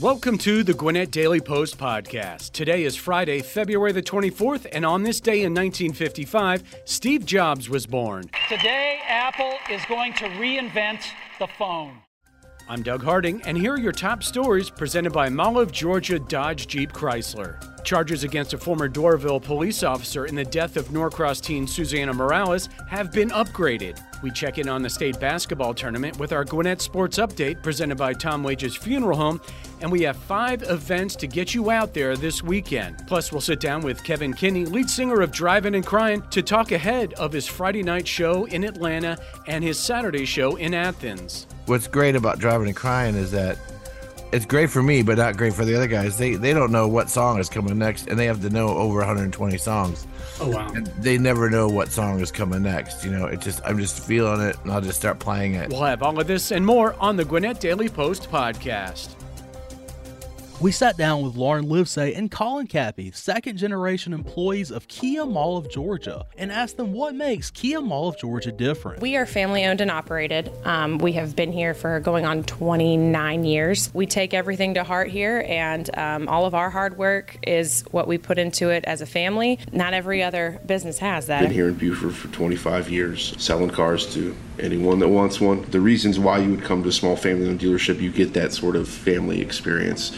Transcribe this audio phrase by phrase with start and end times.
[0.00, 2.52] Welcome to the Gwinnett Daily Post podcast.
[2.52, 7.86] Today is Friday, February the 24th, and on this day in 1955, Steve Jobs was
[7.86, 8.30] born.
[8.48, 11.02] Today, Apple is going to reinvent
[11.38, 11.98] the phone.
[12.66, 16.66] I'm Doug Harding, and here are your top stories presented by Mall of Georgia Dodge
[16.66, 17.79] Jeep Chrysler.
[17.84, 22.68] Charges against a former Doraville police officer in the death of Norcross teen Susana Morales
[22.88, 24.00] have been upgraded.
[24.22, 28.12] We check in on the state basketball tournament with our Gwinnett Sports Update presented by
[28.12, 29.40] Tom Wages Funeral Home,
[29.80, 33.02] and we have five events to get you out there this weekend.
[33.06, 36.72] Plus, we'll sit down with Kevin Kinney, lead singer of Drivin' N' Cryin', to talk
[36.72, 41.46] ahead of his Friday night show in Atlanta and his Saturday show in Athens.
[41.66, 43.58] What's great about Drivin' N' Cryin' is that
[44.32, 46.18] it's great for me, but not great for the other guys.
[46.18, 48.98] They they don't know what song is coming next, and they have to know over
[48.98, 50.06] 120 songs.
[50.40, 50.70] Oh wow!
[50.72, 53.04] And they never know what song is coming next.
[53.04, 55.70] You know, it just I'm just feeling it, and I'll just start playing it.
[55.70, 59.19] We'll have all of this and more on the Gwinnett Daily Post podcast.
[60.60, 65.56] We sat down with Lauren Livesay and Colin Cappy, second generation employees of Kia Mall
[65.56, 69.00] of Georgia, and asked them what makes Kia Mall of Georgia different.
[69.00, 70.52] We are family owned and operated.
[70.64, 73.90] Um, we have been here for going on 29 years.
[73.94, 78.06] We take everything to heart here, and um, all of our hard work is what
[78.06, 79.58] we put into it as a family.
[79.72, 81.40] Not every other business has that.
[81.40, 85.62] Been here in Buford for 25 years, selling cars to anyone that wants one.
[85.70, 88.52] The reasons why you would come to a small family owned dealership, you get that
[88.52, 90.14] sort of family experience.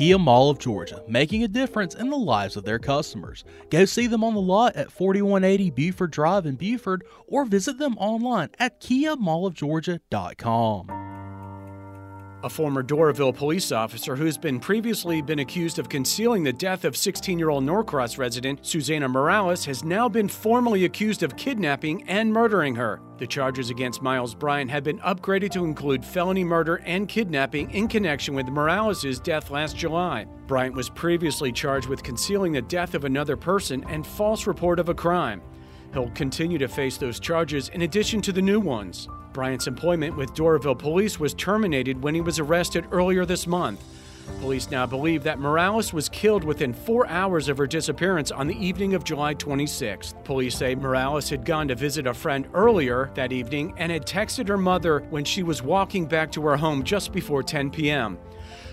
[0.00, 3.44] Kia Mall of Georgia, making a difference in the lives of their customers.
[3.68, 7.98] Go see them on the lot at 4180 Buford Drive in Buford or visit them
[7.98, 11.19] online at kiamallofgeorgia.com.
[12.42, 16.94] A former Doraville police officer who's been previously been accused of concealing the death of
[16.94, 23.02] 16-year-old Norcross resident Susana Morales has now been formally accused of kidnapping and murdering her.
[23.18, 27.88] The charges against Miles Bryant have been upgraded to include felony murder and kidnapping in
[27.88, 30.24] connection with Morales' death last July.
[30.46, 34.88] Bryant was previously charged with concealing the death of another person and false report of
[34.88, 35.42] a crime.
[35.92, 39.08] He'll continue to face those charges in addition to the new ones.
[39.32, 43.82] Bryant's employment with Doraville Police was terminated when he was arrested earlier this month.
[44.38, 48.64] Police now believe that Morales was killed within four hours of her disappearance on the
[48.64, 50.24] evening of July 26th.
[50.24, 54.48] Police say Morales had gone to visit a friend earlier that evening and had texted
[54.48, 58.18] her mother when she was walking back to her home just before 10 p.m.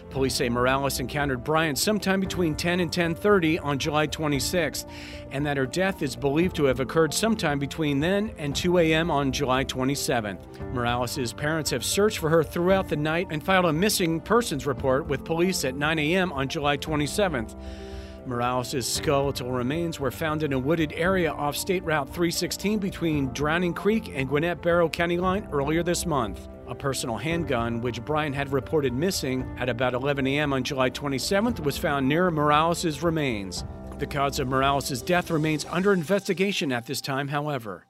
[0.09, 4.85] Police say Morales encountered Bryant sometime between 10 and 10:30 on July 26th,
[5.31, 9.11] and that her death is believed to have occurred sometime between then and 2 a.m.
[9.11, 10.39] on July 27th.
[10.73, 15.05] Morales' parents have searched for her throughout the night and filed a missing persons report
[15.07, 16.31] with police at 9 a.m.
[16.31, 17.55] on July 27th.
[18.25, 23.73] Morales' skeletal remains were found in a wooded area off State Route 316 between Drowning
[23.73, 26.47] Creek and Gwinnett Barrow County line earlier this month.
[26.67, 30.51] A personal handgun, which Bryant had reported missing at about 11 a.m.
[30.51, 33.63] on July 27th, was found near Morales' remains.
[33.99, 37.85] The cause of Morales' death remains under investigation at this time, however.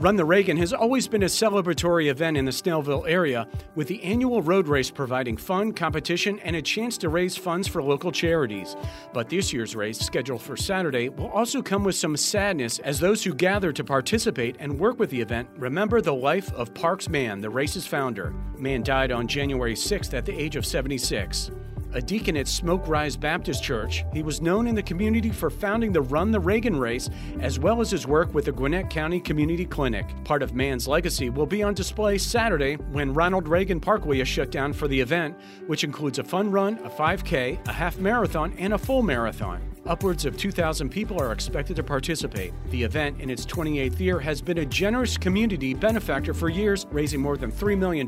[0.00, 4.00] Run the Reagan has always been a celebratory event in the Snellville area, with the
[4.04, 8.76] annual road race providing fun, competition, and a chance to raise funds for local charities.
[9.12, 13.24] But this year's race, scheduled for Saturday, will also come with some sadness as those
[13.24, 17.40] who gather to participate and work with the event remember the life of Parks Mann,
[17.40, 18.32] the race's founder.
[18.56, 21.50] Mann died on January 6th at the age of 76
[21.94, 24.04] a deacon at Smoke Rise Baptist Church.
[24.12, 27.08] He was known in the community for founding the Run the Reagan race,
[27.40, 30.06] as well as his work with the Gwinnett County Community Clinic.
[30.24, 34.50] Part of Mann's legacy will be on display Saturday when Ronald Reagan Parkway is shut
[34.50, 38.74] down for the event, which includes a fun run, a 5K, a half marathon, and
[38.74, 39.62] a full marathon.
[39.86, 42.52] Upwards of 2,000 people are expected to participate.
[42.68, 47.22] The event, in its 28th year, has been a generous community benefactor for years, raising
[47.22, 48.06] more than $3 million,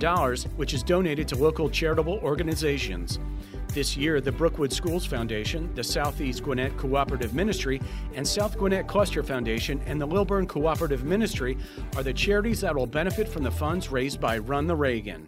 [0.57, 3.19] which is donated to local charitable organizations.
[3.73, 7.81] This year, the Brookwood Schools Foundation, the Southeast Gwinnett Cooperative Ministry,
[8.15, 11.57] and South Gwinnett Cluster Foundation and the Lilburn Cooperative Ministry
[11.95, 15.25] are the charities that will benefit from the funds raised by Run the Reagan.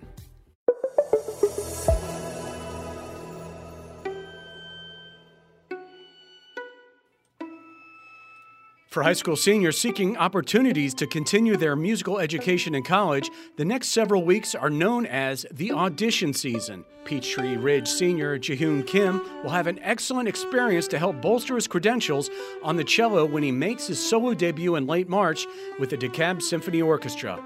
[8.92, 13.88] For high school seniors seeking opportunities to continue their musical education in college, the next
[13.88, 16.84] several weeks are known as the audition season.
[17.06, 22.28] Peachtree Ridge senior Jihoon Kim will have an excellent experience to help bolster his credentials
[22.62, 25.46] on the cello when he makes his solo debut in late March
[25.78, 27.42] with the DeKalb Symphony Orchestra.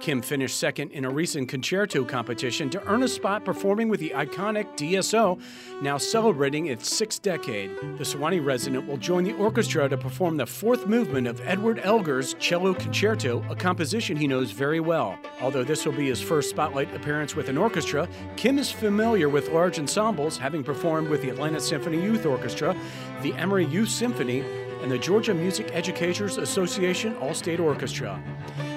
[0.00, 4.10] Kim finished second in a recent concerto competition to earn a spot performing with the
[4.10, 5.40] iconic DSO,
[5.82, 7.70] now celebrating its sixth decade.
[7.98, 12.34] The Suwanee resident will join the orchestra to perform the fourth movement of Edward Elgar's
[12.34, 15.18] Cello Concerto, a composition he knows very well.
[15.40, 19.50] Although this will be his first spotlight appearance with an orchestra, Kim is familiar with
[19.50, 22.76] large ensembles, having performed with the Atlanta Symphony Youth Orchestra,
[23.22, 24.44] the Emory Youth Symphony,
[24.82, 28.22] and the Georgia Music Educators Association All State Orchestra.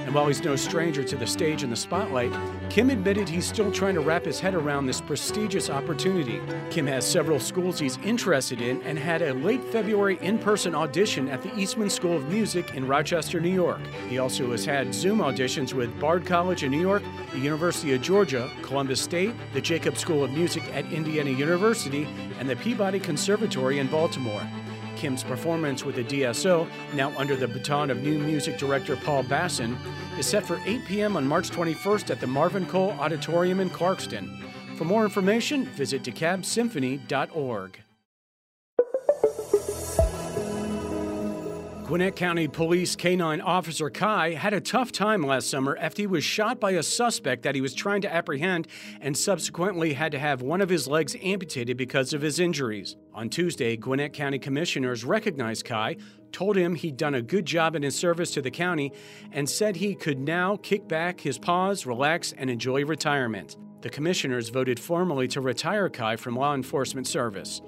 [0.05, 2.33] And while he's no stranger to the stage and the spotlight,
[2.69, 6.41] Kim admitted he's still trying to wrap his head around this prestigious opportunity.
[6.69, 11.29] Kim has several schools he's interested in and had a late February in person audition
[11.29, 13.79] at the Eastman School of Music in Rochester, New York.
[14.09, 18.01] He also has had Zoom auditions with Bard College in New York, the University of
[18.01, 22.07] Georgia, Columbus State, the Jacobs School of Music at Indiana University,
[22.39, 24.41] and the Peabody Conservatory in Baltimore.
[25.01, 29.75] Kim's performance with the DSO, now under the baton of new music director Paul Basson,
[30.19, 31.17] is set for 8 p.m.
[31.17, 34.29] on March 21st at the Marvin Cole Auditorium in Clarkston.
[34.77, 37.79] For more information, visit DeKalbSymphony.org.
[41.91, 46.23] Gwinnett County Police K9 Officer Kai had a tough time last summer after he was
[46.23, 48.69] shot by a suspect that he was trying to apprehend
[49.01, 52.95] and subsequently had to have one of his legs amputated because of his injuries.
[53.13, 55.97] On Tuesday, Gwinnett County commissioners recognized Kai,
[56.31, 58.93] told him he'd done a good job in his service to the county,
[59.33, 63.57] and said he could now kick back his paws, relax, and enjoy retirement.
[63.81, 67.61] The commissioners voted formally to retire Kai from law enforcement service.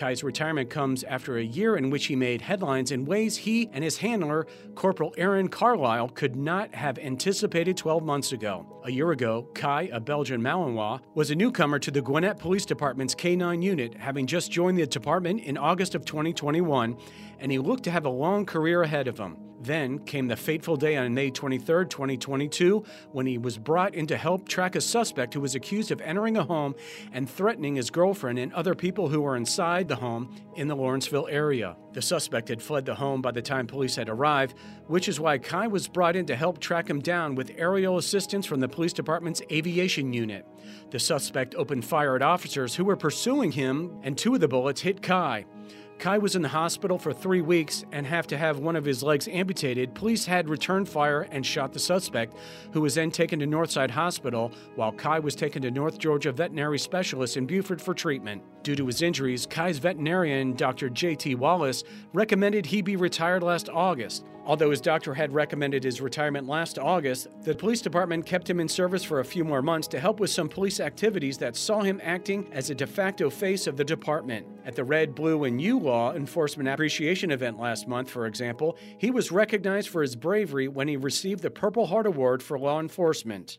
[0.00, 3.84] Kai's retirement comes after a year in which he made headlines in ways he and
[3.84, 8.80] his handler, Corporal Aaron Carlisle, could not have anticipated 12 months ago.
[8.86, 13.14] A year ago, Kai, a Belgian Malinois, was a newcomer to the Gwinnett Police Department's
[13.14, 16.96] K9 unit, having just joined the department in August of 2021,
[17.38, 19.49] and he looked to have a long career ahead of him.
[19.60, 24.16] Then came the fateful day on May 23, 2022, when he was brought in to
[24.16, 26.74] help track a suspect who was accused of entering a home
[27.12, 31.28] and threatening his girlfriend and other people who were inside the home in the Lawrenceville
[31.30, 31.76] area.
[31.92, 34.54] The suspect had fled the home by the time police had arrived,
[34.86, 38.46] which is why Kai was brought in to help track him down with aerial assistance
[38.46, 40.46] from the police department's aviation unit.
[40.90, 44.80] The suspect opened fire at officers who were pursuing him, and two of the bullets
[44.80, 45.44] hit Kai.
[46.00, 49.02] Kai was in the hospital for three weeks and have to have one of his
[49.02, 49.94] legs amputated.
[49.94, 52.34] Police had returned fire and shot the suspect,
[52.72, 56.78] who was then taken to Northside Hospital, while Kai was taken to North Georgia Veterinary
[56.78, 58.42] Specialist in Buford for treatment.
[58.62, 60.88] Due to his injuries, Kai's veterinarian, Dr.
[60.88, 61.34] J.T.
[61.34, 64.24] Wallace, recommended he be retired last August.
[64.50, 68.66] Although his doctor had recommended his retirement last August, the police department kept him in
[68.66, 72.00] service for a few more months to help with some police activities that saw him
[72.02, 74.44] acting as a de facto face of the department.
[74.64, 79.12] At the Red, Blue, and U Law Enforcement Appreciation event last month, for example, he
[79.12, 83.58] was recognized for his bravery when he received the Purple Heart Award for law enforcement.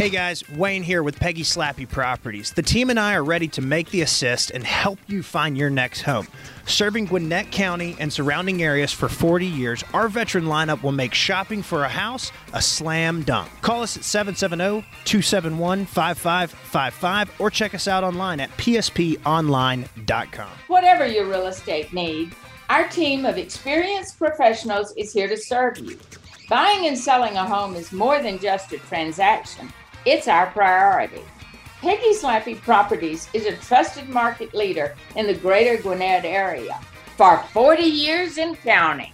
[0.00, 2.52] Hey guys, Wayne here with Peggy Slappy Properties.
[2.54, 5.68] The team and I are ready to make the assist and help you find your
[5.68, 6.26] next home.
[6.64, 11.60] Serving Gwinnett County and surrounding areas for 40 years, our veteran lineup will make shopping
[11.60, 13.50] for a house a slam dunk.
[13.60, 20.50] Call us at 770 271 5555 or check us out online at psponline.com.
[20.68, 22.34] Whatever your real estate need,
[22.70, 25.98] our team of experienced professionals is here to serve you.
[26.48, 29.70] Buying and selling a home is more than just a transaction.
[30.06, 31.22] It's our priority.
[31.82, 36.80] Peggy Slappy Properties is a trusted market leader in the greater Gwinnett area
[37.16, 39.12] for 40 years and counting.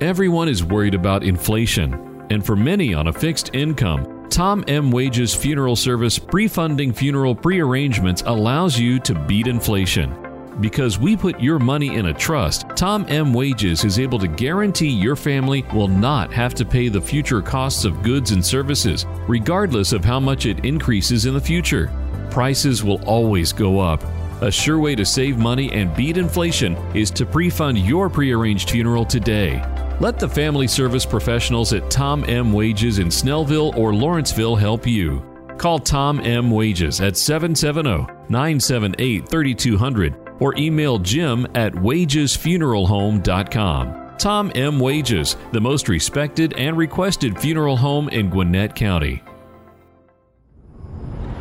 [0.00, 4.90] Everyone is worried about inflation, and for many on a fixed income, Tom M.
[4.90, 10.27] Wages Funeral Service pre-funding funeral prearrangements allows you to beat inflation.
[10.60, 13.32] Because we put your money in a trust, Tom M.
[13.32, 17.84] Wages is able to guarantee your family will not have to pay the future costs
[17.84, 21.92] of goods and services, regardless of how much it increases in the future.
[22.30, 24.02] Prices will always go up.
[24.40, 28.70] A sure way to save money and beat inflation is to pre fund your prearranged
[28.70, 29.62] funeral today.
[30.00, 32.52] Let the family service professionals at Tom M.
[32.52, 35.24] Wages in Snellville or Lawrenceville help you.
[35.56, 36.50] Call Tom M.
[36.50, 43.94] Wages at 770 978 3200 or email jim at wagesfuneralhome.com.
[44.18, 44.80] Tom M.
[44.80, 49.22] Wages, the most respected and requested funeral home in Gwinnett County.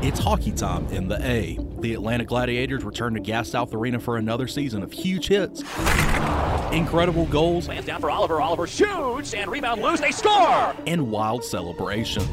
[0.04, 1.58] It's hockey time in the A.
[1.80, 5.62] The Atlanta Gladiators return to Gas South Arena for another season of huge hits,
[6.72, 8.40] incredible goals, Hands down for Oliver.
[8.40, 10.00] Oliver shoots and rebound loose.
[10.00, 10.76] They score.
[10.86, 12.30] and wild celebrations.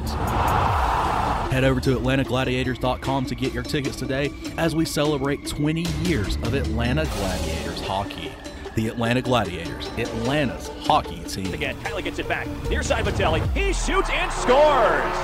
[1.54, 6.52] Head over to AtlantaGladiators.com to get your tickets today as we celebrate 20 years of
[6.52, 8.32] Atlanta Gladiators hockey.
[8.75, 11.54] the Atlanta Gladiators, Atlanta's hockey team.
[11.54, 12.49] Again, Kylie gets it back.
[12.68, 13.40] Near side Vitelli.
[13.52, 15.14] He shoots and scores.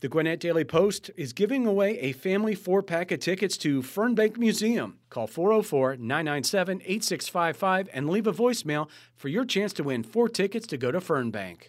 [0.00, 4.36] The Gwinnett Daily Post is giving away a family four pack of tickets to Fernbank
[4.36, 4.98] Museum.
[5.08, 10.66] Call 404 997 8655 and leave a voicemail for your chance to win four tickets
[10.66, 11.68] to go to Fernbank.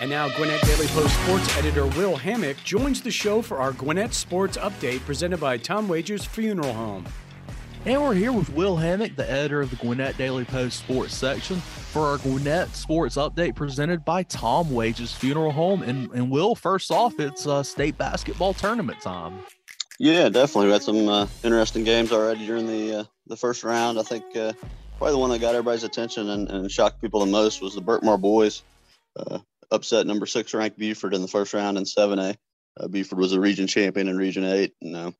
[0.00, 4.14] And now, Gwinnett Daily Post sports editor Will Hammock joins the show for our Gwinnett
[4.14, 7.04] Sports Update presented by Tom Wages Funeral Home.
[7.84, 11.56] And we're here with Will Hammock, the editor of the Gwinnett Daily Post sports section,
[11.56, 15.82] for our Gwinnett Sports Update presented by Tom Wages Funeral Home.
[15.82, 19.40] And, and Will, first off, it's uh, state basketball tournament time.
[19.98, 20.66] Yeah, definitely.
[20.66, 23.98] We had some uh, interesting games already during the uh, the first round.
[23.98, 24.52] I think uh,
[24.96, 27.82] probably the one that got everybody's attention and, and shocked people the most was the
[27.82, 28.62] Berkmar boys.
[29.18, 29.40] Uh,
[29.70, 32.36] upset number six ranked Buford in the first round in 7A.
[32.78, 34.72] Uh, Buford was a region champion in Region 8.
[34.82, 35.10] And uh,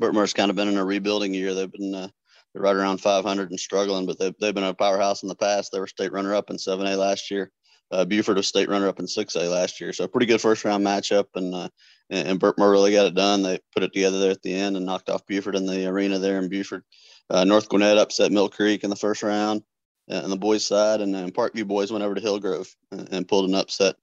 [0.00, 1.54] Berkmar's kind of been in a rebuilding year.
[1.54, 2.08] They've been uh,
[2.52, 5.72] they're right around 500 and struggling, but they've, they've been a powerhouse in the past.
[5.72, 7.50] They were state runner up in 7A last year.
[7.90, 9.92] Uh, Buford was state runner up in 6A last year.
[9.92, 11.26] So a pretty good first round matchup.
[11.34, 11.68] And, uh,
[12.10, 13.42] and, and Berkmar really got it done.
[13.42, 16.18] They put it together there at the end and knocked off Buford in the arena
[16.18, 16.84] there in Buford.
[17.28, 19.62] Uh, North Gwinnett upset Mill Creek in the first round
[20.10, 23.48] on the boys' side, and then Parkview boys went over to Hillgrove and, and pulled
[23.48, 23.96] an upset.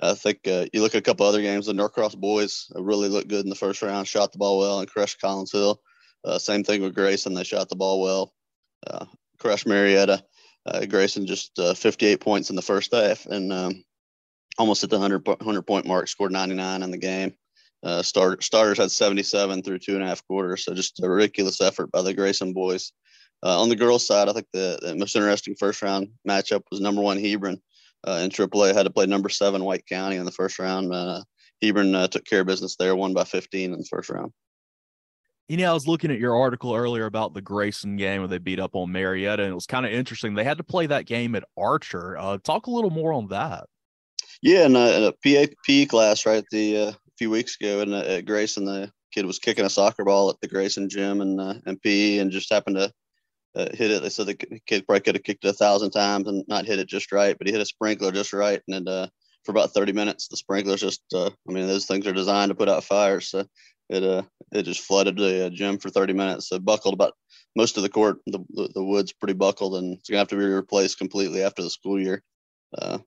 [0.00, 1.66] I think uh, you look at a couple other games.
[1.66, 4.88] The Norcross boys really looked good in the first round, shot the ball well, and
[4.88, 5.80] crushed Collins Hill.
[6.24, 8.34] Uh, same thing with Grayson; they shot the ball well,
[8.86, 9.06] uh,
[9.38, 10.22] crushed Marietta.
[10.66, 13.84] Uh, Grayson just uh, 58 points in the first half, and um,
[14.58, 16.08] almost at the 100, 100 point mark.
[16.08, 17.34] Scored 99 in the game.
[17.82, 21.60] Uh, start, starters had 77 through two and a half quarters, so just a ridiculous
[21.60, 22.92] effort by the Grayson boys.
[23.42, 26.80] Uh, on the girls' side, I think the, the, most interesting first round matchup was
[26.80, 27.60] number one Hebron
[28.06, 28.74] uh, in AAA.
[28.74, 30.92] Had to play number seven White County in the first round.
[30.92, 31.22] Uh,
[31.62, 34.32] Hebron uh, took care of business there, won by 15 in the first round.
[35.48, 38.38] You know, I was looking at your article earlier about the Grayson game where they
[38.38, 40.34] beat up on Marietta, and it was kind of interesting.
[40.34, 42.16] They had to play that game at Archer.
[42.18, 43.66] Uh, talk a little more on that.
[44.42, 47.80] Yeah, in a, in a PA, PE class, right, the uh, a few weeks ago,
[47.80, 51.40] and at Grayson, the kid was kicking a soccer ball at the Grayson gym and
[51.40, 52.92] uh, and PE, and just happened to
[53.56, 54.02] uh, hit it.
[54.02, 56.78] They said the kid probably could have kicked it a thousand times and not hit
[56.78, 58.60] it just right, but he hit a sprinkler just right.
[58.68, 59.08] And uh,
[59.44, 62.54] for about 30 minutes, the sprinklers just, uh, I mean, those things are designed to
[62.54, 63.30] put out fires.
[63.30, 63.46] So
[63.88, 64.22] it, uh,
[64.52, 66.48] it just flooded the uh, gym for 30 minutes.
[66.48, 67.14] So buckled about
[67.54, 68.44] most of the court, the,
[68.74, 71.70] the wood's pretty buckled and it's going to have to be replaced completely after the
[71.70, 72.22] school year.
[72.76, 72.98] Uh,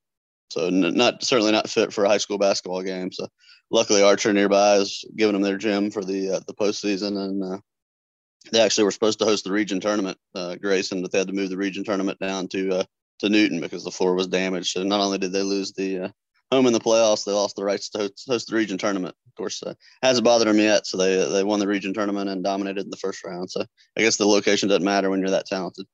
[0.49, 3.11] so n- not certainly not fit for a high school basketball game.
[3.11, 3.27] So
[3.69, 7.57] luckily Archer nearby is giving them their gym for the, uh, the postseason and, uh,
[8.51, 11.33] they actually were supposed to host the region tournament, uh, Grayson, but they had to
[11.33, 12.83] move the region tournament down to uh,
[13.19, 14.67] to Newton because the floor was damaged.
[14.67, 16.09] So not only did they lose the uh,
[16.51, 19.15] home in the playoffs, they lost the rights to host, the region tournament.
[19.27, 20.87] Of course, uh, hasn't bothered them yet.
[20.87, 23.51] So they they won the region tournament and dominated in the first round.
[23.51, 23.65] So
[23.97, 25.85] I guess the location doesn't matter when you're that talented.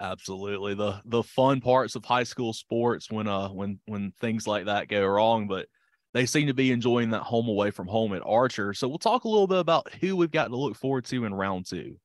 [0.00, 4.66] Absolutely, the the fun parts of high school sports when uh when when things like
[4.66, 5.66] that go wrong, but
[6.12, 8.74] they seem to be enjoying that home away from home at Archer.
[8.74, 11.34] So we'll talk a little bit about who we've got to look forward to in
[11.34, 11.96] round two.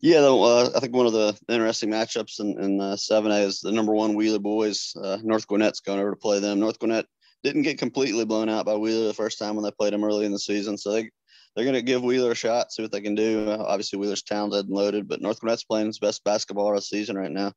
[0.00, 3.72] Yeah, uh, I think one of the interesting matchups in, in uh, 7A is the
[3.72, 4.94] number one Wheeler boys.
[5.02, 6.60] Uh, North Gwinnett's going over to play them.
[6.60, 7.06] North Gwinnett
[7.42, 10.24] didn't get completely blown out by Wheeler the first time when they played them early
[10.24, 10.78] in the season.
[10.78, 11.10] So they,
[11.54, 13.50] they're going to give Wheeler a shot, see what they can do.
[13.50, 16.82] Uh, obviously, Wheeler's talented and loaded, but North Gwinnett's playing his best basketball of the
[16.82, 17.52] season right now.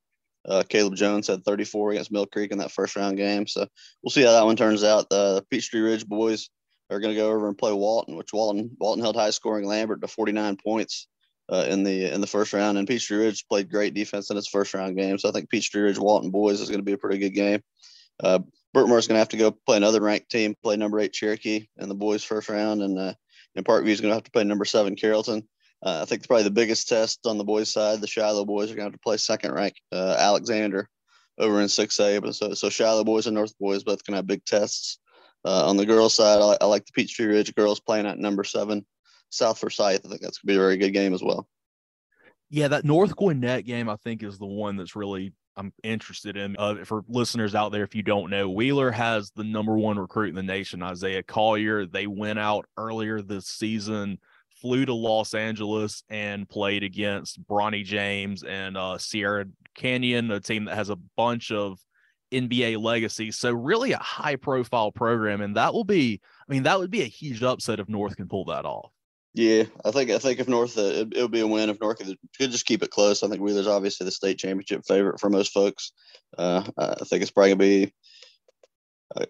[0.47, 3.47] Uh, Caleb Jones had 34 against Mill Creek in that first round game.
[3.47, 3.67] So
[4.01, 5.09] we'll see how that one turns out.
[5.09, 6.49] The Peachtree Ridge boys
[6.89, 10.01] are going to go over and play Walton, which Walton Walton held high scoring Lambert
[10.01, 11.07] to 49 points
[11.49, 12.77] uh, in the in the first round.
[12.77, 15.17] And Peachtree Ridge played great defense in its first round game.
[15.17, 17.61] So I think Peachtree Ridge Walton boys is going to be a pretty good game.
[18.21, 18.39] Uh,
[18.73, 21.89] Berkmar's going to have to go play another ranked team, play number eight Cherokee in
[21.89, 23.13] the boys' first round, and uh,
[23.55, 25.47] and is going to have to play number seven Carrollton.
[25.83, 28.75] Uh, I think probably the biggest test on the boys' side, the Shiloh boys are
[28.75, 30.87] going to have to play second rank uh, Alexander
[31.39, 32.21] over in 6A.
[32.21, 34.99] But so, so Shiloh boys and North boys both going to have big tests.
[35.43, 38.43] Uh, on the girls' side, I, I, like the Peachtree Ridge girls playing at number
[38.43, 38.85] seven
[39.31, 40.05] South Forsyth.
[40.05, 41.47] I think that's going to be a very good game as well.
[42.51, 46.55] Yeah, that North Gwinnett game, I think, is the one that's really I'm interested in.
[46.57, 50.29] Uh, for listeners out there, if you don't know, Wheeler has the number one recruit
[50.29, 51.87] in the nation, Isaiah Collier.
[51.87, 54.19] They went out earlier this season
[54.61, 60.65] flew to Los Angeles and played against Bronny James and uh, Sierra Canyon, a team
[60.65, 61.79] that has a bunch of
[62.31, 63.31] NBA legacy.
[63.31, 66.21] So really a high profile program, and that will be.
[66.47, 68.91] I mean, that would be a huge upset if North can pull that off.
[69.33, 71.99] Yeah, I think I think if North, uh, it, would be a win if North
[71.99, 73.23] could, could, just keep it close.
[73.23, 75.93] I think Wheeler's obviously the state championship favorite for most folks.
[76.37, 77.93] Uh, I think it's probably gonna be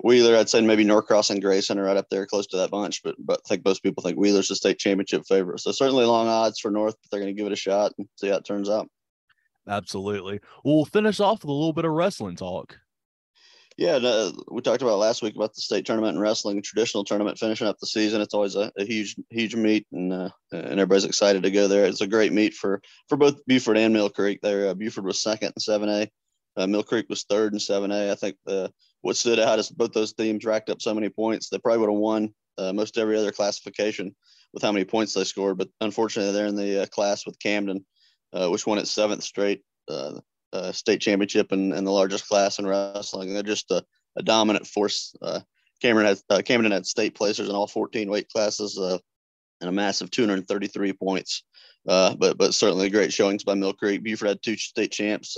[0.03, 3.01] Wheeler, I'd say maybe Norcross and Grayson are right up there, close to that bunch.
[3.03, 5.59] But but I think most people think Wheeler's the state championship favorite.
[5.59, 8.07] So certainly long odds for North, but they're going to give it a shot and
[8.17, 8.89] see how it turns out.
[9.67, 10.39] Absolutely.
[10.65, 12.77] we'll finish off with a little bit of wrestling talk.
[13.77, 17.39] Yeah, no, we talked about last week about the state tournament and wrestling, traditional tournament
[17.39, 18.21] finishing up the season.
[18.21, 21.85] It's always a, a huge, huge meet, and uh, and everybody's excited to go there.
[21.85, 24.39] It's a great meet for for both Buford and Mill Creek.
[24.41, 26.11] There, uh, Buford was second in seven A,
[26.57, 28.11] uh, Mill Creek was third in seven A.
[28.11, 31.49] I think the what stood out is both those teams racked up so many points.
[31.49, 34.15] They probably would have won uh, most every other classification
[34.53, 35.57] with how many points they scored.
[35.57, 37.85] But unfortunately, they're in the uh, class with Camden,
[38.33, 40.19] uh, which won its seventh straight uh,
[40.53, 43.33] uh, state championship and, and the largest class in wrestling.
[43.33, 43.83] They're just a,
[44.17, 45.15] a dominant force.
[45.81, 50.93] Cameron had Camden had state placers in all 14 weight classes and a massive 233
[50.93, 51.43] points.
[51.85, 54.03] but but certainly great showings by Mill Creek.
[54.03, 55.37] Buford had two state champs,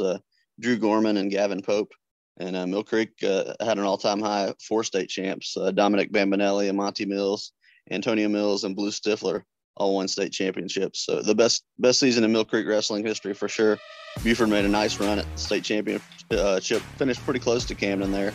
[0.59, 1.93] Drew Gorman and Gavin Pope.
[2.37, 6.67] And uh, Mill Creek uh, had an all-time high four state champs: uh, Dominic Bambinelli
[6.67, 7.51] and Monty Mills,
[7.91, 9.43] Antonio Mills, and Blue Stifler
[9.77, 11.05] all won state championships.
[11.05, 13.77] So the best best season in Mill Creek wrestling history for sure.
[14.23, 18.33] Buford made a nice run at state championship, finished pretty close to Camden there,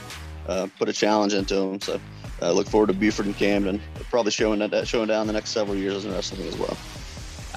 [0.49, 1.81] uh, put a challenge into them.
[1.81, 2.01] So
[2.43, 5.77] uh, look forward to Buford and Camden probably showing that showing down the next several
[5.77, 6.77] years in wrestling as well.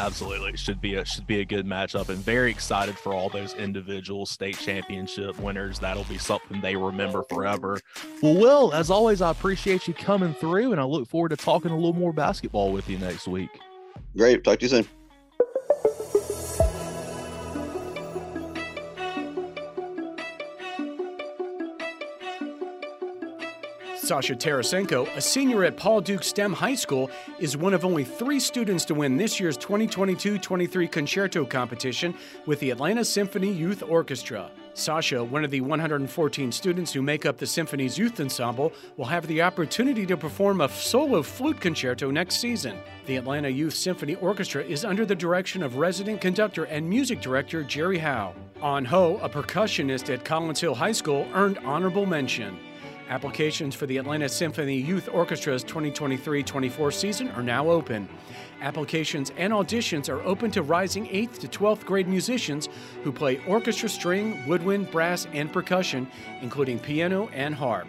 [0.02, 3.54] Absolutely, should be a should be a good matchup, and very excited for all those
[3.54, 5.78] individual state championship winners.
[5.78, 7.80] That'll be something they remember forever.
[8.24, 11.70] Well, Will, as always, I appreciate you coming through, and I look forward to talking
[11.70, 13.52] a little more basketball with you next week.
[14.18, 14.88] Great, talk to you soon.
[24.12, 28.42] Sasha Tarasenko, a senior at Paul Duke STEM High School, is one of only three
[28.42, 32.14] students to win this year's 2022 23 concerto competition
[32.46, 34.52] with the Atlanta Symphony Youth Orchestra.
[34.74, 39.26] Sasha, one of the 114 students who make up the symphony's youth ensemble, will have
[39.28, 42.78] the opportunity to perform a solo flute concerto next season.
[43.06, 47.64] The Atlanta Youth Symphony Orchestra is under the direction of resident conductor and music director
[47.64, 48.34] Jerry Hou.
[48.62, 52.60] On Ho, a percussionist at Collins Hill High School, earned honorable mention.
[53.12, 58.08] Applications for the Atlanta Symphony Youth Orchestra's 2023 24 season are now open.
[58.62, 62.70] Applications and auditions are open to rising 8th to 12th grade musicians
[63.04, 66.08] who play orchestra string, woodwind, brass, and percussion,
[66.42, 67.88] including piano and harp.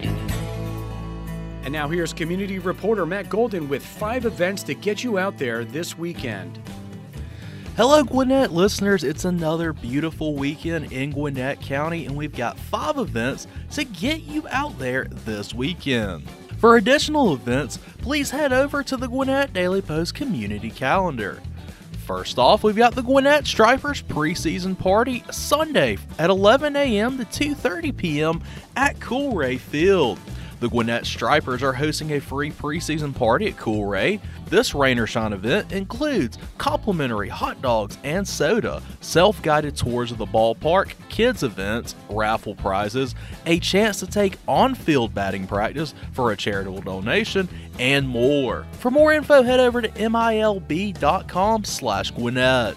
[0.00, 5.64] And now here's community reporter Matt Golden with five events to get you out there
[5.64, 6.58] this weekend.
[7.74, 9.02] Hello, Gwinnett listeners.
[9.02, 14.46] It's another beautiful weekend in Gwinnett County, and we've got five events to get you
[14.50, 16.28] out there this weekend.
[16.58, 21.40] For additional events, please head over to the Gwinnett Daily Post community calendar.
[22.04, 27.16] First off, we've got the Gwinnett Stripers preseason party Sunday at 11 a.m.
[27.16, 28.42] to 2:30 p.m.
[28.76, 30.18] at Coolray Field.
[30.62, 34.20] The Gwinnett Stripers are hosting a free preseason party at Coolray.
[34.46, 40.18] This rain or shine event includes complimentary hot dogs and soda, self guided tours of
[40.18, 46.30] the ballpark, kids events, raffle prizes, a chance to take on field batting practice for
[46.30, 47.48] a charitable donation,
[47.80, 48.64] and more.
[48.78, 52.76] For more info, head over to milb.com slash Gwinnett.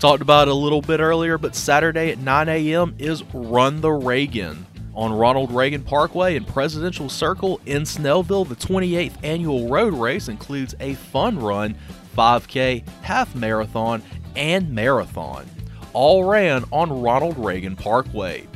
[0.00, 2.96] Talked about a little bit earlier, but Saturday at 9 a.m.
[2.98, 4.65] is Run the Reagan
[4.96, 8.48] on Ronald Reagan Parkway and Presidential Circle in Snellville.
[8.48, 11.76] The 28th annual road race includes a fun run,
[12.16, 14.02] 5K, half marathon,
[14.34, 15.46] and marathon.
[15.92, 18.46] All ran on Ronald Reagan Parkway.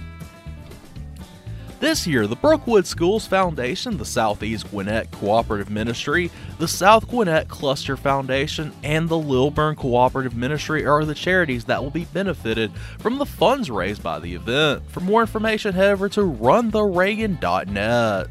[1.80, 7.96] This year, the Brookwood Schools Foundation, the Southeast Gwinnett Cooperative Ministry, the South Gwinnett Cluster
[7.96, 13.24] Foundation, and the Lilburn Cooperative Ministry are the charities that will be benefited from the
[13.24, 14.82] funds raised by the event.
[14.90, 18.26] For more information, head over to runthereagan.net.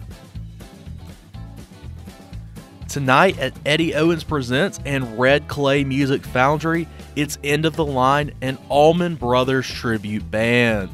[2.88, 8.32] Tonight at Eddie Owens Presents and Red Clay Music Foundry, it's End of the Line
[8.42, 10.92] and Allman Brothers Tribute Band.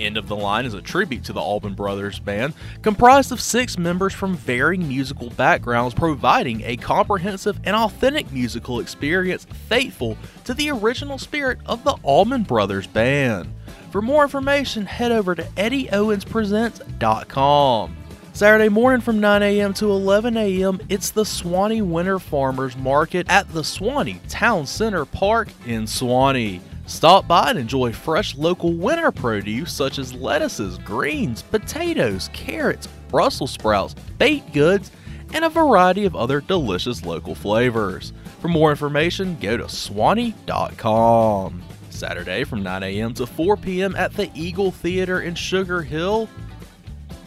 [0.00, 3.78] End of the Line is a tribute to the Allman Brothers Band, comprised of six
[3.78, 10.70] members from varying musical backgrounds, providing a comprehensive and authentic musical experience faithful to the
[10.70, 13.52] original spirit of the Allman Brothers Band.
[13.90, 17.96] For more information, head over to EddieOwensPresents.com.
[18.38, 19.74] Saturday morning from 9 a.m.
[19.74, 25.48] to 11 a.m., it's the Suwanee Winter Farmers Market at the Suwanee Town Center Park
[25.66, 26.60] in Suwanee.
[26.88, 33.50] Stop by and enjoy fresh local winter produce such as lettuces, greens, potatoes, carrots, Brussels
[33.50, 34.90] sprouts, baked goods,
[35.34, 38.14] and a variety of other delicious local flavors.
[38.40, 41.62] For more information, go to suwanee.com.
[41.90, 43.12] Saturday from 9 a.m.
[43.14, 43.94] to 4 p.m.
[43.94, 46.26] at the Eagle Theater in Sugar Hill.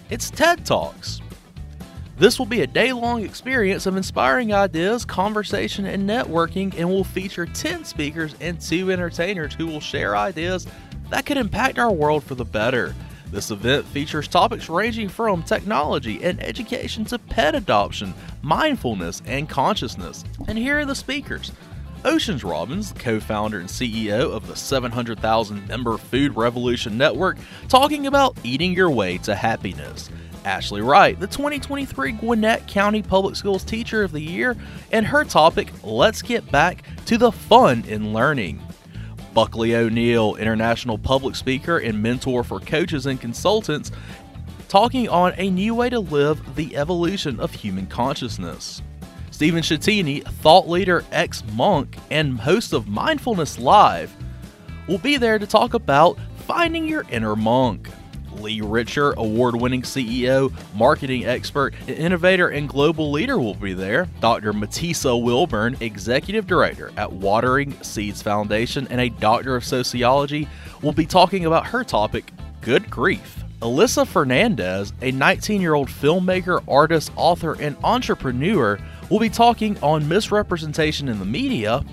[0.09, 1.21] It's TED Talks.
[2.21, 7.03] This will be a day long experience of inspiring ideas, conversation, and networking, and will
[7.03, 10.67] feature 10 speakers and two entertainers who will share ideas
[11.09, 12.93] that could impact our world for the better.
[13.31, 20.23] This event features topics ranging from technology and education to pet adoption, mindfulness, and consciousness.
[20.47, 21.51] And here are the speakers.
[22.05, 28.37] Oceans Robbins, co founder and CEO of the 700,000 member Food Revolution Network, talking about
[28.43, 30.11] eating your way to happiness.
[30.45, 34.55] Ashley Wright, the 2023 Gwinnett County Public Schools Teacher of the Year,
[34.91, 38.61] and her topic, Let's Get Back to the Fun in Learning.
[39.33, 43.91] Buckley O'Neill, international public speaker and mentor for coaches and consultants,
[44.67, 48.81] talking on a new way to live the evolution of human consciousness.
[49.31, 54.15] Stephen Shattini, thought leader, ex monk, and host of Mindfulness Live,
[54.87, 57.89] will be there to talk about finding your inner monk.
[58.41, 64.07] Lee Richer, award winning CEO, marketing expert, innovator, and global leader will be there.
[64.19, 64.53] Dr.
[64.53, 70.47] Matisa Wilburn, executive director at Watering Seeds Foundation and a doctor of sociology,
[70.81, 73.43] will be talking about her topic, Good Grief.
[73.61, 80.07] Alyssa Fernandez, a 19 year old filmmaker, artist, author, and entrepreneur, will be talking on
[80.07, 81.83] misrepresentation in the media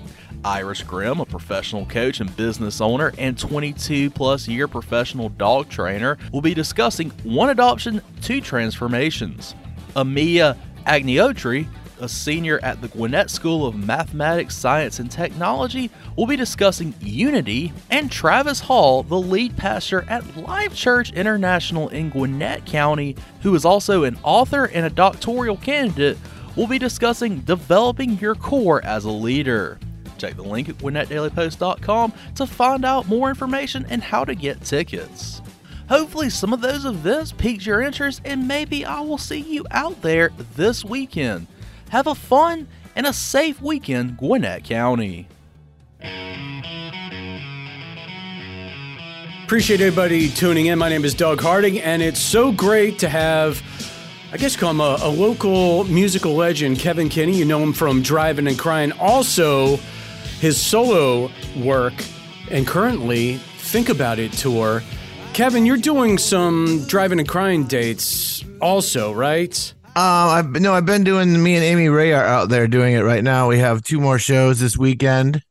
[0.43, 6.17] Iris Grimm, a professional coach and business owner and 22 plus year professional dog trainer,
[6.31, 9.55] will be discussing one adoption, two transformations.
[9.95, 11.67] Amia Agnihotri,
[11.99, 17.73] a senior at the Gwinnett School of Mathematics, Science, and Technology, will be discussing unity,
[17.89, 23.65] and Travis Hall, the lead pastor at Live Church International in Gwinnett County, who is
[23.65, 26.17] also an author and a doctoral candidate,
[26.55, 29.77] will be discussing developing your core as a leader.
[30.19, 35.41] Check the link at GwinnettDailyPost.com to find out more information and how to get tickets.
[35.87, 40.01] Hopefully, some of those events piqued your interest, and maybe I will see you out
[40.03, 41.47] there this weekend.
[41.89, 45.27] Have a fun and a safe weekend, Gwinnett County.
[49.45, 50.77] Appreciate everybody tuning in.
[50.77, 53.63] My name is Doug Harding, and it's so great to have,
[54.31, 57.35] I guess, come a, a local musical legend, Kevin Kinney.
[57.35, 58.91] You know him from Drivin' N' Cryin'.
[58.99, 59.79] Also,
[60.39, 61.93] his solo work
[62.49, 64.81] and currently Think About It tour.
[65.33, 69.73] Kevin, you're doing some Drivin' N' Cryin' dates also, right?
[69.95, 71.41] Um, I've no, I've been doing.
[71.41, 73.47] Me and Amy Ray are out there doing it right now.
[73.47, 75.41] We have two more shows this weekend,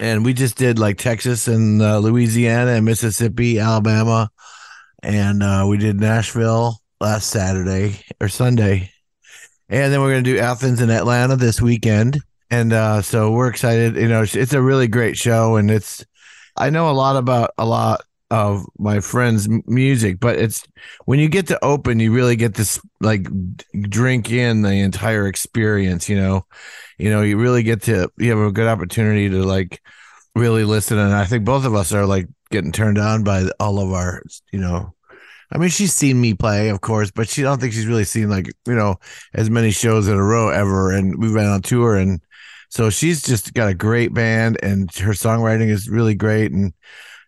[0.00, 4.30] and we just did like Texas and uh, Louisiana and Mississippi, Alabama,
[5.02, 8.90] and uh, we did Nashville last Saturday or Sunday,
[9.68, 12.18] and then we're gonna do Athens and Atlanta this weekend
[12.50, 13.96] and uh, so we're excited.
[13.96, 16.04] You know, it's, a really great show, and it's
[16.56, 20.66] I know a lot about a lot of my friends' music, but it's
[21.04, 23.28] when you get to open, you really get this like
[23.88, 26.08] drink in the entire experience.
[26.08, 26.46] You know,
[26.98, 29.82] you know, you really get to you have a good opportunity to like
[30.34, 33.80] really listen, and I think both of us are like getting turned on by all
[33.80, 34.94] of our, you know,
[35.50, 38.28] I mean, she's seen me play, of course, but she don't think she's really seen
[38.28, 38.96] like you know
[39.34, 40.92] as many shows in a row ever.
[40.92, 42.20] And we've been on tour, and
[42.68, 46.72] so she's just got a great band, and her songwriting is really great, and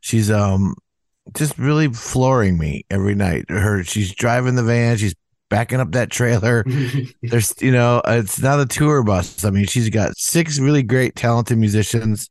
[0.01, 0.75] she's um
[1.35, 3.47] just really flooring me every night.
[3.49, 5.15] Her she's driving the van, she's
[5.51, 6.65] backing up that trailer.
[7.23, 9.45] There's you know it's not a tour bus.
[9.45, 12.31] I mean, she's got six really great, talented musicians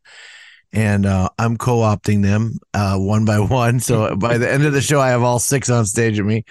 [0.74, 3.80] and uh, I'm co-opting them uh, one by one.
[3.80, 6.44] So by the end of the show, I have all six on stage with me.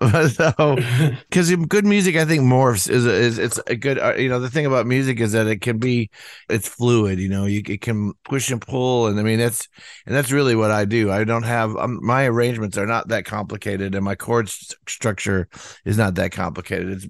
[0.28, 0.52] so,
[1.28, 3.98] because good music, I think morphs is, is it's a good.
[3.98, 6.10] Uh, you know, the thing about music is that it can be,
[6.48, 7.18] it's fluid.
[7.18, 9.68] You know, you it can push and pull, and I mean that's
[10.06, 11.10] and that's really what I do.
[11.10, 15.48] I don't have um, my arrangements are not that complicated, and my chord st- structure
[15.84, 16.90] is not that complicated.
[16.90, 17.06] It's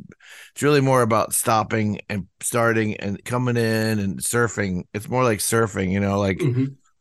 [0.55, 4.85] it's really more about stopping and starting and coming in and surfing.
[4.95, 6.54] It's more like surfing, you know, like mm-hmm.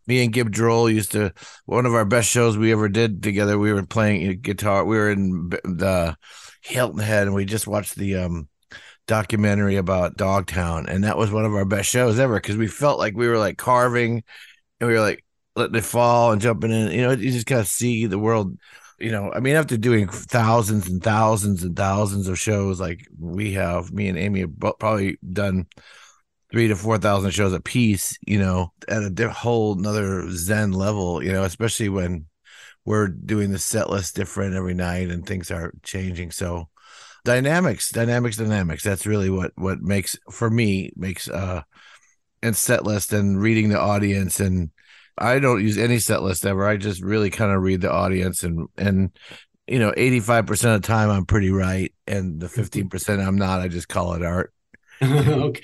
[0.08, 1.34] Me and Gibb Droll used to
[1.66, 3.58] one of our best shows we ever did together.
[3.58, 4.84] We were playing guitar.
[4.86, 6.16] We were in the
[6.62, 8.48] Hilton Head and we just watched the um
[9.06, 13.00] documentary about Dogtown and that was one of our best shows ever because we felt
[13.00, 14.24] like we were like carving
[14.80, 15.26] and we were like
[15.58, 16.92] letting it fall and jumping in.
[16.92, 18.58] You know, you just kind of see the world
[19.00, 23.52] you know, I mean, after doing thousands and thousands and thousands of shows like we
[23.54, 25.68] have, me and Amy have probably done
[26.54, 31.22] three to four thousand shows a piece, you know, at a whole another Zen level,
[31.22, 32.28] you know, especially when
[32.86, 36.30] we're doing the set list different every night and things are changing.
[36.30, 36.70] So
[37.26, 38.84] dynamics, dynamics, dynamics.
[38.84, 41.64] That's really what what makes for me makes uh
[42.44, 44.70] and set list and reading the audience and
[45.18, 46.68] I don't use any set list ever.
[46.68, 49.10] I just really kind of read the audience and and
[49.66, 53.62] you know, 85% of the time I'm pretty right and the 15% I'm not.
[53.62, 54.54] I just call it art.
[55.04, 55.62] okay.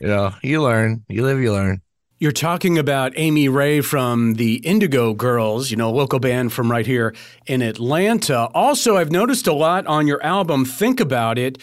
[0.00, 1.80] You know, you learn, you live, you learn.
[2.18, 6.86] You're talking about Amy Ray from the Indigo Girls, you know, local band from right
[6.86, 7.14] here
[7.46, 8.48] in Atlanta.
[8.54, 11.60] Also, I've noticed a lot on your album, Think About It,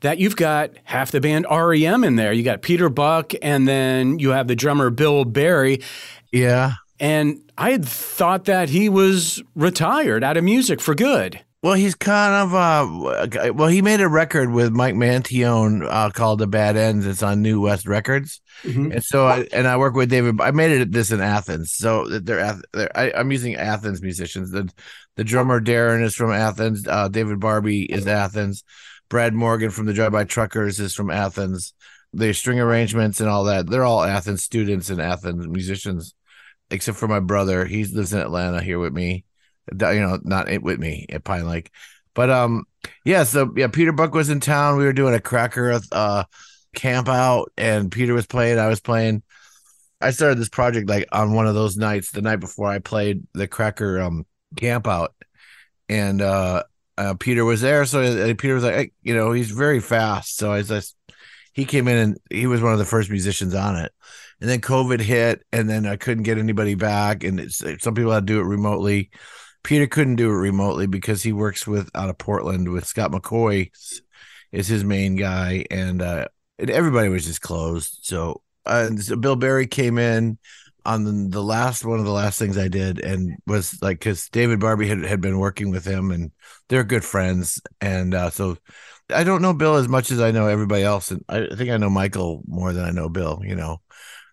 [0.00, 2.32] that you've got half the band REM in there.
[2.32, 5.80] You got Peter Buck, and then you have the drummer Bill Berry.
[6.32, 6.72] Yeah.
[6.98, 11.40] And I had thought that he was retired out of music for good.
[11.62, 16.38] Well, he's kind of uh, well, he made a record with Mike Mantione uh, called
[16.38, 18.92] "The Bad Ends." It's on New West Records, mm-hmm.
[18.92, 20.40] and so I, and I work with David.
[20.40, 24.50] I made it this in Athens, so they're, they're I, am using Athens musicians.
[24.50, 24.72] The
[25.16, 26.88] the drummer Darren is from Athens.
[26.88, 28.64] Uh, David Barbe is Athens.
[29.10, 31.74] Brad Morgan from the Drive By Truckers is from Athens.
[32.14, 33.68] The string arrangements and all that.
[33.68, 36.14] They're all Athens students and Athens musicians,
[36.70, 37.66] except for my brother.
[37.66, 39.24] He lives in Atlanta here with me
[39.72, 41.70] you know, not it with me at Pine Lake.
[42.14, 42.64] But um,
[43.04, 44.76] yeah, so yeah, Peter Buck was in town.
[44.76, 46.24] We were doing a cracker uh
[46.74, 49.22] camp out, and Peter was playing, I was playing.
[50.00, 53.26] I started this project like on one of those nights, the night before I played
[53.34, 55.14] the cracker um camp out,
[55.88, 56.62] and uh,
[56.96, 57.84] uh Peter was there.
[57.84, 60.36] So uh, Peter was like, hey, you know, he's very fast.
[60.36, 60.96] So I just
[61.52, 63.92] he came in and he was one of the first musicians on it.
[64.40, 68.12] And then COVID hit, and then I couldn't get anybody back, and it's some people
[68.12, 69.10] had to do it remotely.
[69.62, 73.70] Peter couldn't do it remotely because he works with out of Portland with Scott McCaughey
[74.52, 76.26] is his main guy, and uh,
[76.58, 78.00] everybody was just closed.
[78.02, 80.38] So, uh, so Bill Berry came in
[80.84, 84.28] on the, the, last one of the last things I did, and was like because
[84.30, 86.32] David Barbe had, had been working with him, and
[86.68, 88.56] they're good friends, and uh, so
[89.14, 91.76] I don't know Bill as much as I know everybody else, and I think I
[91.76, 93.40] know Michael more than I know Bill.
[93.44, 93.80] You know,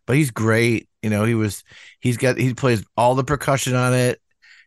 [0.06, 0.90] but he's great.
[1.02, 1.64] You know, he was
[2.00, 4.22] he's got he plays all the percussion on it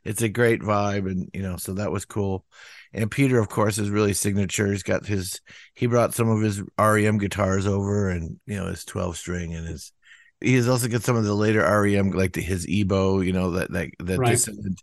[0.05, 2.45] it's a great vibe and you know so that was cool.
[2.93, 4.71] And peter of course is really signature.
[4.71, 5.41] He's got his
[5.75, 9.67] he brought some of his rem guitars over and you know his 12 string and
[9.67, 9.93] his
[10.41, 13.53] he has also got some of the later rem like the, his EBow you know
[13.53, 14.31] that that the right.
[14.31, 14.81] dissonant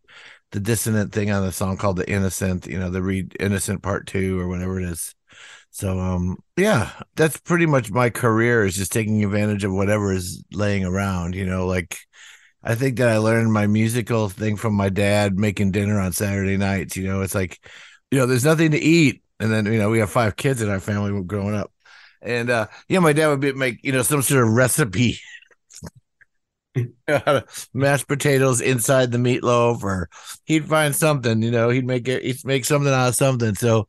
[0.52, 4.08] the dissonant thing on the song called the innocent you know the read innocent part
[4.08, 5.14] two or whatever it is.
[5.72, 10.44] So um yeah that's pretty much my career is just taking advantage of whatever is
[10.52, 11.98] laying around you know like
[12.68, 16.58] I think that I learned my musical thing from my dad making dinner on Saturday
[16.58, 16.98] nights.
[16.98, 17.66] You know, it's like,
[18.12, 19.24] you know, there's nothing to eat.
[19.40, 21.72] And then, you know, we have five kids in our family growing up.
[22.22, 25.18] And, uh, yeah, my dad would be, make, you know, some sort of recipe,
[27.74, 30.10] mashed potatoes inside the meatloaf, or
[30.46, 33.56] he'd find something, you know, he'd make it, he'd make something out of something.
[33.56, 33.88] So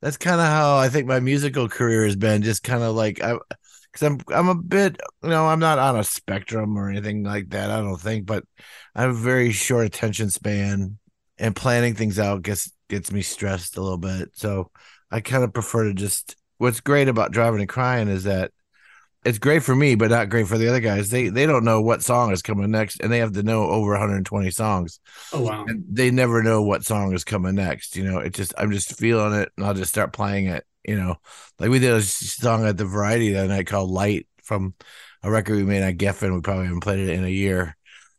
[0.00, 3.22] that's kind of how I think my musical career has been just kind of like,
[3.22, 3.36] I,
[3.92, 7.50] because I'm I'm a bit you know I'm not on a spectrum or anything like
[7.50, 7.70] that.
[7.70, 8.44] I don't think, but
[8.94, 10.98] I have a very short attention span,
[11.38, 14.30] and planning things out gets gets me stressed a little bit.
[14.34, 14.70] So
[15.10, 16.36] I kind of prefer to just.
[16.58, 18.52] What's great about Drivin' N' Cryin' is that
[19.24, 21.10] it's great for me, but not great for the other guys.
[21.10, 23.90] They they don't know what song is coming next, and they have to know over
[23.90, 24.98] 120 songs.
[25.32, 25.64] Oh wow!
[25.66, 27.96] And they never know what song is coming next.
[27.96, 30.96] You know, it just I'm just feeling it, and I'll just start playing it, you
[30.96, 31.16] know,
[31.58, 34.74] like we did a song at the Variety that night called "Light" from
[35.22, 36.34] a record we made on Geffen.
[36.34, 37.76] We probably haven't played it in a year,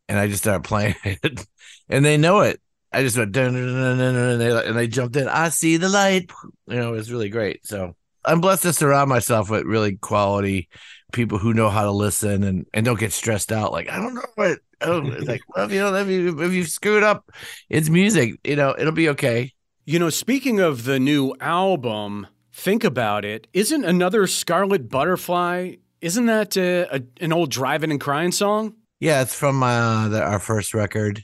[0.08, 1.45] and I just started playing it,
[1.89, 2.62] and they know it.
[2.93, 5.28] I just went dun, dun, dun, dun, and they and they jumped in.
[5.28, 6.30] I see the light.
[6.67, 7.65] You know, it was really great.
[7.65, 7.95] So
[8.26, 10.69] I'm blessed to surround myself with really quality
[11.12, 13.71] people who know how to listen and and don't get stressed out.
[13.71, 14.60] Like I don't know what.
[14.82, 17.30] Oh, it's like well, you know, if you if you screwed up,
[17.69, 18.39] it's music.
[18.43, 19.54] You know, it'll be okay.
[19.86, 25.75] You know, speaking of the new album, think about it, isn't another Scarlet Butterfly?
[26.01, 28.75] Isn't that uh, a, an old Drivin' N' Cryin' song?
[28.99, 31.23] Yeah, it's from uh, the, our first record.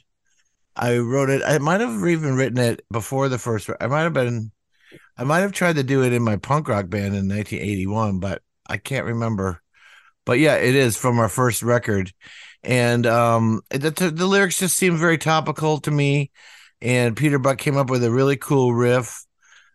[0.74, 1.42] I wrote it.
[1.44, 3.68] I might have even written it before the first.
[3.80, 4.52] I might have been.
[5.16, 8.42] I might have tried to do it in my punk rock band in 1981, but
[8.68, 9.60] I can't remember.
[10.24, 12.12] But yeah, it is from our first record,
[12.62, 16.30] and um, the, the lyrics just seem very topical to me.
[16.80, 19.24] And Peter Buck came up with a really cool riff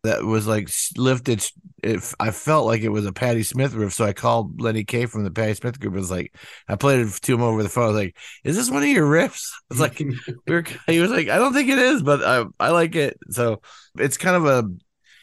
[0.04, 1.46] that was like lifted.
[1.82, 5.06] If I felt like it was a Patti Smith riff, so I called Lenny Kaye
[5.06, 5.94] from the Patti Smith group.
[5.94, 6.36] It was like
[6.68, 7.86] I played it to him over the phone.
[7.86, 10.64] I was like, "Is this one of your riffs?" It's like we were.
[10.88, 13.62] He was like, "I don't think it is, but I I like it." So
[13.98, 14.70] it's kind of a,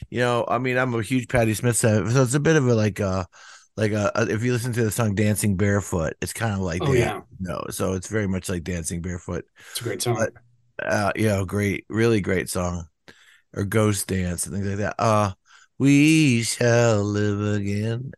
[0.09, 2.67] you know, I mean, I'm a huge Patti Smith fan, so it's a bit of
[2.67, 3.27] a like a
[3.77, 6.83] like a, a, if you listen to the song "Dancing Barefoot," it's kind of like
[6.83, 6.99] oh that.
[6.99, 10.17] yeah, no, so it's very much like "Dancing Barefoot." It's a great song.
[10.17, 10.33] But,
[10.87, 12.87] uh, yeah, great, really great song
[13.55, 14.95] or Ghost Dance and things like that.
[14.99, 15.33] Uh,
[15.79, 18.13] we shall live again.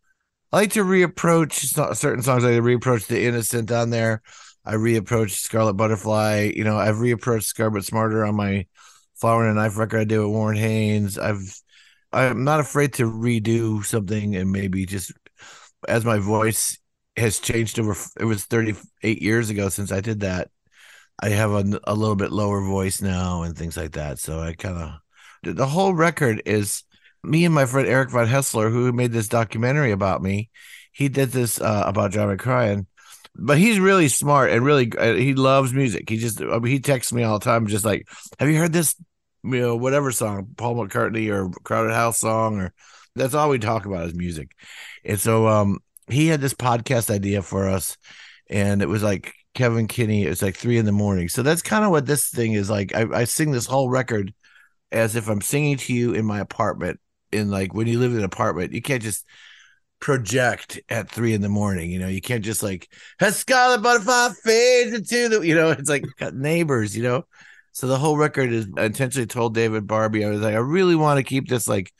[0.52, 1.54] I like to reapproach
[1.96, 2.44] certain songs.
[2.44, 4.22] I reapproach the innocent on there.
[4.64, 6.52] I reapproach Scarlet Butterfly.
[6.54, 8.66] You know, I've reapproached Scarlet Smarter on my
[9.14, 11.18] Flower and a Knife record I did with Warren Haynes.
[11.18, 11.54] I've
[12.12, 15.12] I'm not afraid to redo something and maybe just
[15.88, 16.78] as my voice
[17.16, 20.50] has changed over it was 38 years ago since I did that.
[21.22, 24.18] I have a, a little bit lower voice now and things like that.
[24.18, 24.92] So I kind of
[25.42, 26.84] the whole record is
[27.22, 30.50] me and my friend Eric Von Haessler, who made this documentary about me.
[30.92, 32.86] He did this uh, about John McCryan,
[33.34, 36.08] but he's really smart and really uh, he loves music.
[36.08, 38.72] He just I mean, he texts me all the time, just like, "Have you heard
[38.72, 38.94] this?
[39.44, 42.72] You know, whatever song, Paul McCartney or Crowded House song, or
[43.14, 44.50] that's all we talk about is music."
[45.04, 45.78] And so, um,
[46.08, 47.96] he had this podcast idea for us,
[48.50, 50.24] and it was like Kevin Kinney.
[50.24, 51.28] It's like three in the morning.
[51.28, 52.94] So that's kind of what this thing is like.
[52.94, 54.34] I, I sing this whole record
[54.92, 57.00] as if I'm singing to you in my apartment.
[57.32, 59.24] In like when you live in an apartment, you can't just
[60.00, 61.90] project at three in the morning.
[61.90, 65.46] You know, you can't just like has Scarlet Butterfly fades into the.
[65.46, 66.94] You know, it's like neighbors.
[66.94, 67.24] You know,
[67.72, 70.94] so the whole record is I intentionally told David Barbe I was like I really
[70.94, 71.90] want to keep this like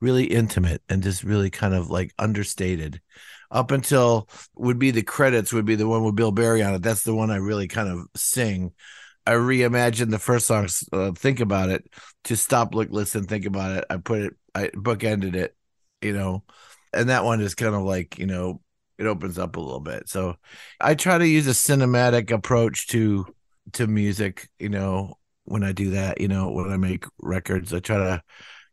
[0.00, 3.00] really intimate and just really kind of like understated
[3.50, 6.82] up until would be the credits would be the one with Bill Berry on it.
[6.82, 8.72] That's the one I really kind of sing.
[9.26, 11.84] I reimagined the first song, uh, think about it,
[12.24, 13.84] to stop, look, listen, think about it.
[13.90, 15.54] I put it, I bookended it,
[16.00, 16.44] you know,
[16.92, 18.60] and that one is kind of like, you know,
[18.98, 20.08] it opens up a little bit.
[20.08, 20.36] So
[20.80, 23.26] I try to use a cinematic approach to
[23.74, 27.80] to music, you know, when I do that, you know, when I make records, I
[27.80, 28.22] try to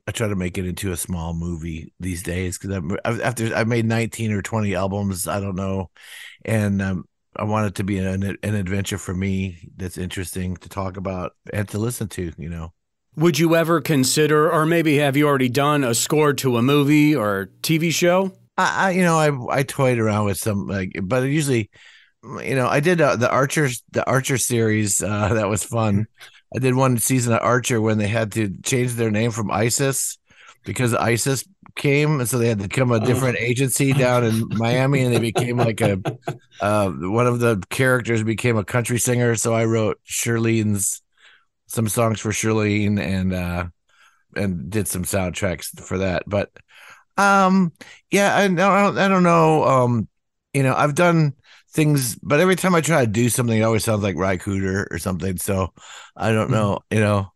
[0.07, 3.67] I try to make it into a small movie these days because I after I've
[3.67, 5.91] made 19 or 20 albums, I don't know,
[6.45, 7.05] and um,
[7.38, 11.34] I want it to be an an adventure for me that's interesting to talk about
[11.54, 12.34] and to listen to.
[12.38, 12.73] You know.
[13.15, 17.15] Would you ever consider, or maybe have you already done a score to a movie
[17.15, 18.32] or TV show?
[18.58, 21.69] I, I you know, I I toyed around with some like, but usually,
[22.23, 26.08] you know, I did uh, the Archers the Archer series uh, that was fun.
[26.56, 30.17] I did one season of Archer when they had to change their name from ISIS
[30.67, 31.45] because ISIS
[31.77, 35.19] came, and so they had to become a different agency down in Miami, and they
[35.19, 35.97] became like a
[36.62, 39.36] uh, one of the characters became a country singer.
[39.36, 41.01] So I wrote Cherlene's
[41.67, 43.67] some songs for Shirlene and uh
[44.36, 46.23] and did some soundtracks for that.
[46.27, 46.51] But
[47.15, 47.71] um,
[48.12, 49.63] yeah, I don't I don't know.
[49.63, 50.10] Um,
[50.53, 51.34] you know, I've done
[51.71, 54.86] things, but every time I try to do something, it always sounds like Ry Cooder
[54.91, 55.38] or something.
[55.38, 55.73] So
[56.15, 57.32] I don't know, you know.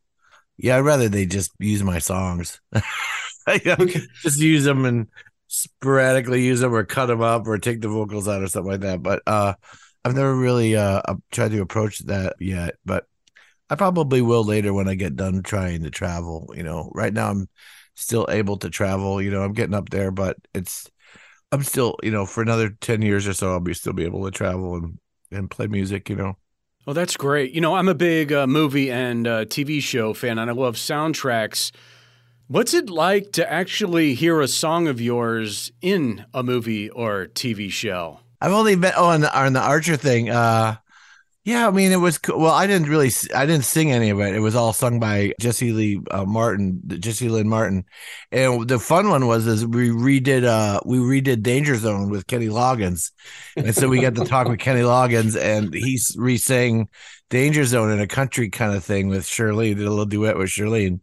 [0.62, 2.62] Yeah, I'd rather they just use my songs.
[3.50, 4.02] okay.
[4.22, 5.08] Just use them and
[5.48, 8.82] sporadically use them or cut them up or take the vocals out or something like
[8.82, 9.02] that.
[9.02, 9.56] But uh
[10.06, 13.06] I've never really uh tried to approach that yet, but
[13.70, 16.52] I probably will later when I get done trying to travel.
[16.56, 17.50] You know, right now I'm
[17.96, 19.22] still able to travel.
[19.22, 20.90] You know, I'm getting up there, but it's
[21.52, 24.26] I'm still, you know, for another 10 years or so, I'll be still be able
[24.26, 25.00] to travel and,
[25.32, 26.38] and play music, you know.
[26.88, 27.54] Oh, that's great.
[27.54, 30.76] You know, I'm a big uh, movie and uh, TV show fan, and I love
[30.76, 31.72] soundtracks.
[32.48, 37.72] What's it like to actually hear a song of yours in a movie or TV
[37.72, 38.20] show?
[38.42, 40.32] I've only been oh on the, on the Archer thing.
[40.32, 40.78] Uh,
[41.44, 42.40] yeah, I mean, it was cool.
[42.40, 44.36] Well, I didn't really, I didn't sing any of it.
[44.36, 47.86] It was all sung by Jesse Lee uh, Martin, Jesse Lynn Martin.
[48.32, 52.48] And the fun one was is we redid, uh, we redid Danger Zone with Kenny
[52.48, 53.12] Loggins,
[53.56, 56.90] and so we got to talk with Kenny Loggins, and he's re-sang
[57.32, 59.74] Danger Zone in a country kind of thing with Shirley.
[59.74, 61.00] Did a little duet with Shirley,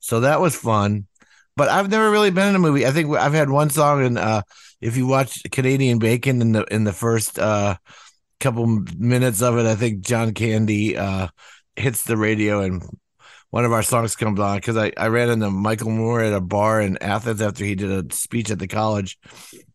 [0.00, 1.08] so that was fun.
[1.56, 2.86] But I've never really been in a movie.
[2.86, 4.42] I think I've had one song, and uh,
[4.80, 7.38] if you watch Canadian Bacon in the in the first.
[7.38, 7.76] Uh,
[8.44, 11.28] couple minutes of it, I think John Candy uh,
[11.76, 12.82] hits the radio and
[13.48, 16.40] one of our songs comes on because I, I ran into Michael Moore at a
[16.40, 19.16] bar in Athens after he did a speech at the college.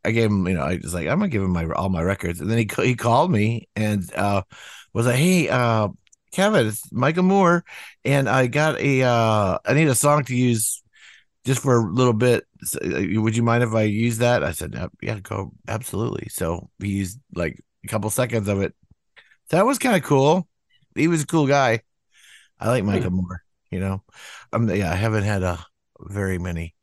[0.05, 2.01] I gave him, you know, I was like, I'm gonna give him my all my
[2.03, 4.43] records, and then he he called me and uh,
[4.93, 5.87] was like, Hey, uh,
[6.33, 7.63] Kevin, it's Michael Moore,
[8.05, 10.83] and I got a uh, I need a song to use
[11.45, 12.45] just for a little bit.
[12.83, 14.43] Uh, would you mind if I use that?
[14.43, 16.27] I said, Yeah, go absolutely.
[16.29, 18.73] So he used like a couple seconds of it.
[19.49, 20.47] That was kind of cool.
[20.95, 21.81] He was a cool guy.
[22.59, 23.43] I like Michael Moore.
[23.71, 24.03] You know,
[24.51, 24.91] I'm yeah.
[24.91, 25.63] I haven't had a
[25.99, 26.75] very many.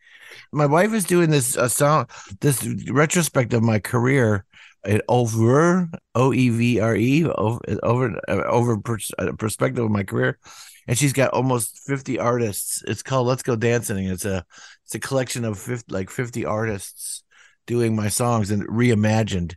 [0.53, 2.09] My wife is doing this uh, sound
[2.41, 4.45] this retrospect of my career
[4.85, 10.05] at over O E V R E over over over pers- uh, perspective of my
[10.05, 10.39] career,
[10.87, 12.83] and she's got almost fifty artists.
[12.87, 14.07] It's called Let's Go Dancing.
[14.07, 14.45] It's a
[14.85, 17.25] it's a collection of 50, like fifty artists
[17.67, 19.57] doing my songs and reimagined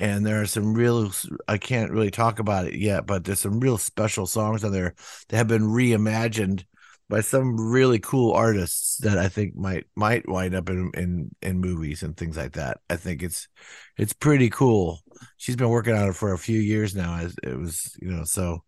[0.00, 1.12] and there are some real
[1.46, 4.94] i can't really talk about it yet but there's some real special songs on there
[5.28, 6.64] that have been reimagined
[7.08, 11.60] by some really cool artists that i think might might wind up in in in
[11.60, 13.46] movies and things like that i think it's
[13.96, 15.00] it's pretty cool
[15.36, 17.16] she's been working on it for a few years now.
[17.16, 18.64] As it was, you know, so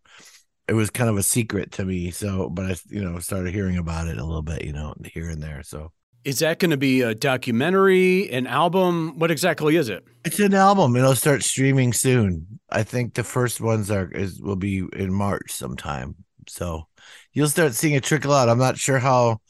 [0.67, 2.11] it was kind of a secret to me.
[2.11, 5.29] So, but I, you know, started hearing about it a little bit, you know, here
[5.29, 5.63] and there.
[5.63, 5.91] So,
[6.25, 9.17] is that going to be a documentary, an album?
[9.19, 10.03] What exactly is it?
[10.23, 10.95] It's an album.
[10.95, 12.59] It'll start streaming soon.
[12.69, 16.15] I think the first ones are is will be in March sometime.
[16.47, 16.87] So
[17.33, 18.49] you'll start seeing it trickle out.
[18.49, 19.41] I'm not sure how,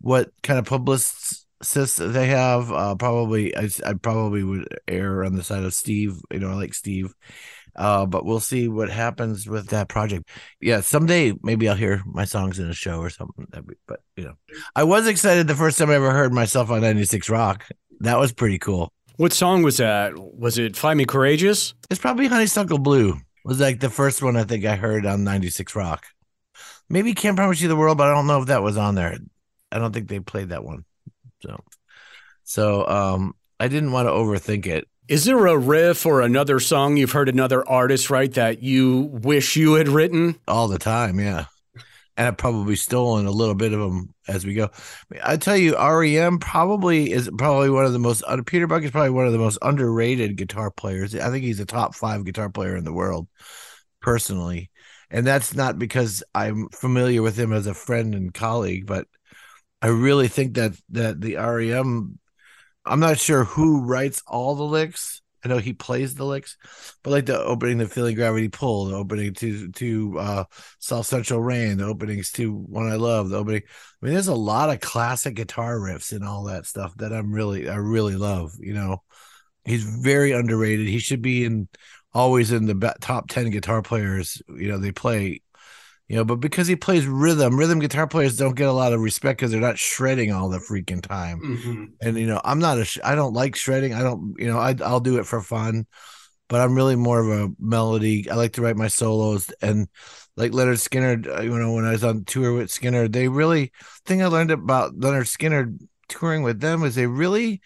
[0.00, 2.72] what kind of publicists they have.
[2.72, 6.16] Uh, probably I, I probably would err on the side of Steve.
[6.30, 7.12] You know, I like Steve.
[7.74, 10.28] Uh, but we'll see what happens with that project.
[10.60, 13.46] Yeah, someday maybe I'll hear my songs in a show or something.
[13.86, 14.34] But you know,
[14.76, 17.66] I was excited the first time I ever heard myself on 96 Rock.
[18.00, 18.92] That was pretty cool.
[19.16, 20.12] What song was that?
[20.16, 21.74] Was it "Fly Me Courageous"?
[21.90, 25.74] It's probably "Honeysuckle Blue." Was like the first one I think I heard on 96
[25.74, 26.06] Rock.
[26.88, 29.16] Maybe "Can't Promise You the World," but I don't know if that was on there.
[29.70, 30.84] I don't think they played that one.
[31.42, 31.62] So,
[32.44, 34.88] so um, I didn't want to overthink it.
[35.12, 39.56] Is there a riff or another song you've heard another artist write that you wish
[39.56, 40.38] you had written?
[40.48, 41.44] All the time, yeah.
[42.16, 44.70] And I've probably stolen a little bit of them as we go.
[45.22, 48.24] I tell you, REM probably is probably one of the most.
[48.26, 51.14] Uh, Peter Buck is probably one of the most underrated guitar players.
[51.14, 53.28] I think he's a top five guitar player in the world,
[54.00, 54.70] personally.
[55.10, 59.06] And that's not because I'm familiar with him as a friend and colleague, but
[59.82, 62.18] I really think that that the REM
[62.84, 65.20] I'm not sure who writes all the licks.
[65.44, 66.56] I know he plays the licks,
[67.02, 70.44] but like the opening to Feeling Gravity Pull, the opening to to uh
[70.78, 73.62] South Central Rain, the openings to One I Love, the opening.
[73.66, 77.32] I mean, there's a lot of classic guitar riffs and all that stuff that I'm
[77.32, 78.52] really I really love.
[78.60, 79.02] You know,
[79.64, 80.86] he's very underrated.
[80.86, 81.68] He should be in
[82.14, 84.40] always in the top ten guitar players.
[84.48, 85.42] You know, they play
[86.12, 89.00] you know, but because he plays rhythm, rhythm guitar players don't get a lot of
[89.00, 91.40] respect because they're not shredding all the freaking time.
[91.40, 91.84] Mm-hmm.
[92.02, 93.94] And you know, I'm not a, sh- I don't like shredding.
[93.94, 95.86] I don't, you know, I, I'll do it for fun,
[96.50, 98.28] but I'm really more of a melody.
[98.28, 99.88] I like to write my solos and
[100.36, 101.34] like Lynyrd Skynyrd.
[101.34, 103.72] Uh, you know, when I was on tour with Skynyrd, they really
[104.04, 105.78] thing I learned about Lynyrd Skynyrd
[106.10, 107.62] touring with them is they really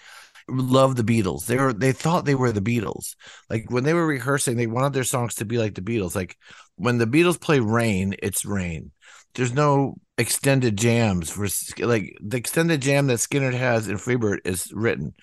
[0.48, 1.46] love the Beatles.
[1.46, 3.16] They were they thought they were the Beatles.
[3.50, 6.14] Like when they were rehearsing, they wanted their songs to be like the Beatles.
[6.14, 6.36] Like
[6.76, 8.92] when the Beatles play Rain, it's Rain.
[9.34, 11.46] There's no extended jams for
[11.84, 15.14] like the extended jam that Skynyrd has in Freebird is written.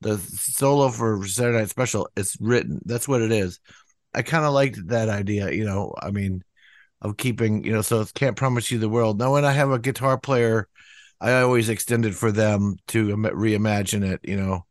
[0.00, 2.80] The solo for Saturday Night Special is written.
[2.84, 3.60] That's what it is.
[4.12, 5.94] I kind of liked that idea, you know.
[6.00, 6.42] I mean,
[7.00, 9.18] of keeping, you know, so can't promise you the world.
[9.18, 10.68] Now, when I have a guitar player,
[11.20, 14.66] I always extend it for them to reimagine it, you know.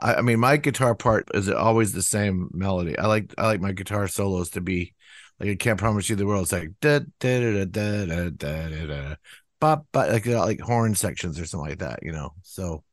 [0.00, 2.98] I, I mean, my guitar part is always the same melody.
[2.98, 4.94] I like I like my guitar solos to be
[5.40, 6.44] like I can't promise you the world.
[6.44, 9.14] It's like da da da da da da da da,
[9.60, 12.34] bop, bop, like like horn sections or something like that, you know.
[12.42, 12.84] So,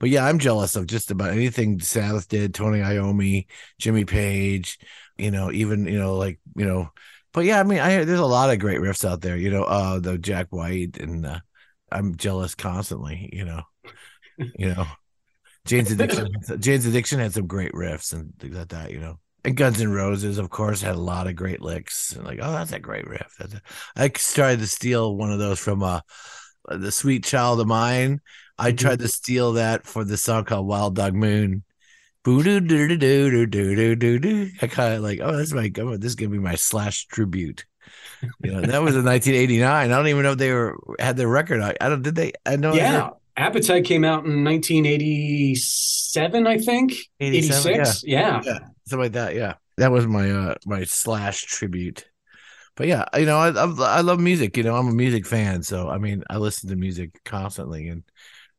[0.00, 2.54] but yeah, I'm jealous of just about anything Sabbath did.
[2.54, 3.46] Tony Iommi,
[3.78, 4.78] Jimmy Page,
[5.16, 6.90] you know, even you know, like you know.
[7.32, 9.62] But yeah, I mean, I there's a lot of great riffs out there, you know.
[9.64, 11.40] Uh, the Jack White and uh,
[11.92, 13.62] I'm jealous constantly, you know.
[14.38, 14.86] you know,
[15.66, 16.34] Jane's Addiction.
[16.58, 19.92] Jane's Addiction had some great riffs and things like that, you know and Guns N'
[19.92, 22.10] Roses, of course, had a lot of great licks.
[22.12, 23.32] And like, oh, that's a great riff.
[23.38, 23.48] A...
[23.94, 26.00] I tried to steal one of those from uh,
[26.68, 28.20] the Sweet Child of Mine.
[28.58, 28.76] I mm-hmm.
[28.76, 31.62] tried to steal that for the song called Wild Dog Moon.
[34.60, 37.64] I kind of like, oh, that's my this is gonna be my slash tribute.
[38.42, 39.64] You know, that was in 1989.
[39.64, 41.60] I don't even know if they were had their record.
[41.60, 42.32] I, I don't did they?
[42.44, 42.74] I know.
[42.74, 46.94] Yeah, Appetite came out in 1987, I think.
[47.20, 48.02] 86.
[48.04, 48.42] Yeah.
[48.42, 48.44] Yeah.
[48.44, 49.34] yeah something like that.
[49.34, 52.06] Yeah, that was my uh my slash tribute.
[52.76, 54.56] But yeah, you know, I, I love music.
[54.56, 57.88] You know, I'm a music fan, so I mean, I listen to music constantly.
[57.88, 58.04] And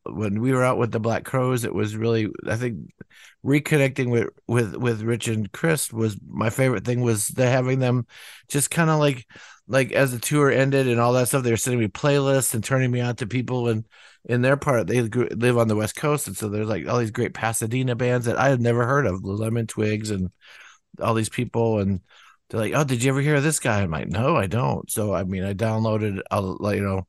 [0.04, 2.90] when we were out with the Black Crowes, it was really I think
[3.44, 7.02] reconnecting with with with Rich and Chris was my favorite thing.
[7.02, 8.06] Was the having them
[8.48, 9.26] just kind of like
[9.68, 11.42] like as the tour ended and all that stuff.
[11.44, 13.86] They were sending me playlists and turning me out to people and
[14.24, 17.10] in their part they live on the west coast and so there's like all these
[17.10, 20.30] great pasadena bands that i had never heard of the lemon twigs and
[21.00, 22.00] all these people and
[22.48, 23.82] they're like oh did you ever hear of this guy?
[23.82, 24.90] I'm like no i don't.
[24.90, 27.06] So i mean i downloaded a, like you know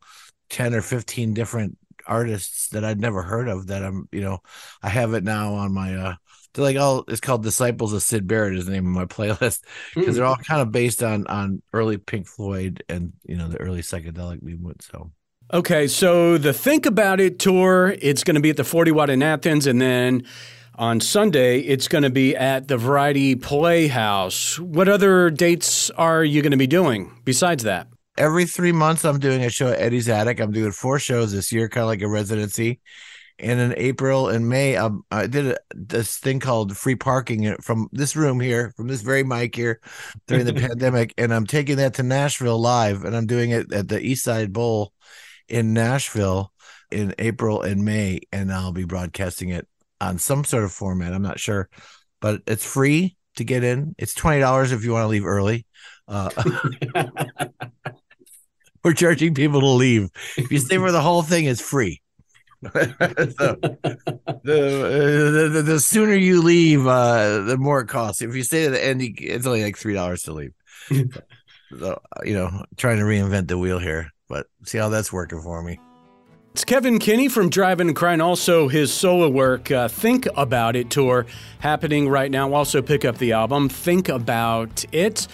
[0.50, 4.40] 10 or 15 different artists that i'd never heard of that i'm you know
[4.82, 6.16] i have it now on my uh
[6.54, 9.62] they're like oh it's called disciples of sid barrett is the name of my playlist
[9.94, 13.60] because they're all kind of based on on early pink floyd and you know the
[13.60, 15.12] early psychedelic movement so
[15.52, 19.10] Okay, so the Think About It tour, it's going to be at the 40 Watt
[19.10, 20.24] in Athens, and then
[20.76, 24.60] on Sunday, it's going to be at the Variety Playhouse.
[24.60, 27.88] What other dates are you going to be doing besides that?
[28.16, 30.40] Every three months, I'm doing a show at Eddie's Attic.
[30.40, 32.80] I'm doing four shows this year, kind of like a residency.
[33.40, 37.90] And in April and May, um, I did a, this thing called free parking from
[37.92, 39.80] this room here, from this very mic here
[40.28, 41.16] during the pandemic.
[41.18, 44.54] And I'm taking that to Nashville live, and I'm doing it at the East Side
[44.54, 44.94] Bowl
[45.50, 46.52] in Nashville
[46.92, 48.22] in April and May.
[48.32, 49.68] And I'll be broadcasting it
[50.02, 51.14] on some sort of format.
[51.14, 51.70] I'm not sure,
[52.22, 53.96] but it's free to get in.
[53.98, 55.66] It's $20 if you want to leave early.
[56.08, 56.30] Uh,
[58.84, 60.10] we're charging people to leave.
[60.38, 62.02] If you stay for the whole thing, it's free.
[62.64, 62.70] so,
[64.44, 68.22] the, uh, the, the sooner you leave, uh, the more it costs.
[68.22, 70.52] If you stay to the end, it's only like three dollars to leave.
[71.80, 75.62] so, you know, trying to reinvent the wheel here, but see how that's working for
[75.62, 75.78] me.
[76.54, 78.22] It's Kevin Kinney from Drivin' N' Cryin'.
[78.22, 81.26] Also, his solo work, uh, Think About It tour,
[81.60, 82.52] happening right now.
[82.54, 85.28] Also, pick up the album, Think About It.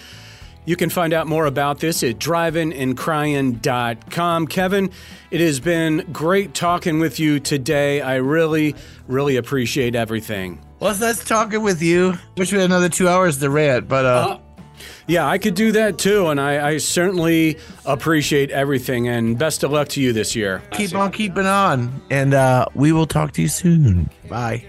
[0.66, 4.46] You can find out more about this at drivingandcrying.com.
[4.48, 4.90] Kevin,
[5.30, 8.00] it has been great talking with you today.
[8.00, 8.74] I really,
[9.06, 10.60] really appreciate everything.
[10.80, 12.14] Well, that's talking with you.
[12.36, 14.38] Wish we had another two hours to rant, but uh, uh
[15.06, 19.08] yeah, I could do that too, and I, I, certainly appreciate everything.
[19.08, 20.62] And best of luck to you this year.
[20.72, 24.10] Keep on keeping on, and uh, we will talk to you soon.
[24.28, 24.66] Bye.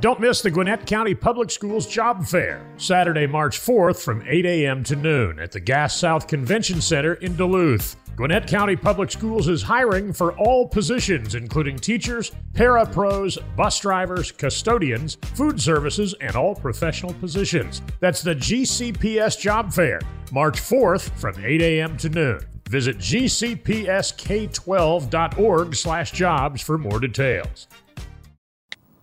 [0.00, 4.84] Don't miss the Gwinnett County Public Schools Job Fair, Saturday, March 4th from 8 a.m.
[4.84, 7.96] to noon at the Gas South Convention Center in Duluth.
[8.16, 15.16] Gwinnett County Public Schools is hiring for all positions, including teachers, para-pros, bus drivers, custodians,
[15.34, 17.82] food services, and all professional positions.
[18.00, 20.00] That's the GCPS Job Fair,
[20.32, 21.98] March 4th from 8 a.m.
[21.98, 22.40] to noon.
[22.70, 27.68] Visit gcpsk12.org slash jobs for more details.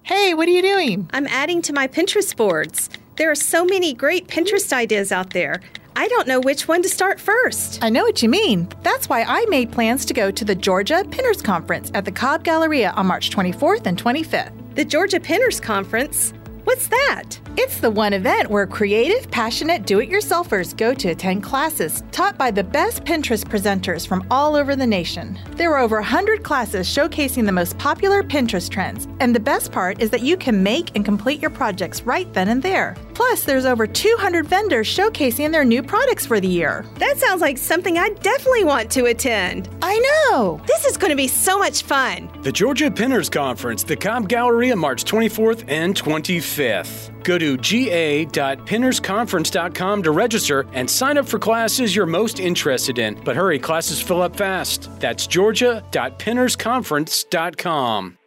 [0.01, 1.07] Hey, what are you doing?
[1.13, 2.89] I'm adding to my Pinterest boards.
[3.17, 5.61] There are so many great Pinterest ideas out there.
[5.95, 7.83] I don't know which one to start first.
[7.83, 8.67] I know what you mean.
[8.81, 12.43] That's why I made plans to go to the Georgia Pinners Conference at the Cobb
[12.43, 14.51] Galleria on March 24th and 25th.
[14.75, 16.33] The Georgia Pinners Conference?
[16.63, 17.37] What's that?
[17.55, 22.35] It's the one event where creative, passionate do it yourselfers go to attend classes taught
[22.35, 25.37] by the best Pinterest presenters from all over the nation.
[25.51, 30.01] There are over 100 classes showcasing the most popular Pinterest trends, and the best part
[30.01, 32.95] is that you can make and complete your projects right then and there.
[33.13, 36.83] Plus, there's over 200 vendors showcasing their new products for the year.
[36.97, 39.69] That sounds like something I definitely want to attend.
[39.83, 40.59] I know!
[40.65, 42.29] This is going to be so much fun.
[42.41, 47.12] The Georgia Pinners Conference, the Cobb Galleria, on March 24th and 25th.
[47.23, 53.19] Go to ga.pinnersconference.com to register and sign up for classes you're most interested in.
[53.23, 54.89] But hurry, classes fill up fast.
[54.99, 58.17] That's georgia.pinnersconference.com.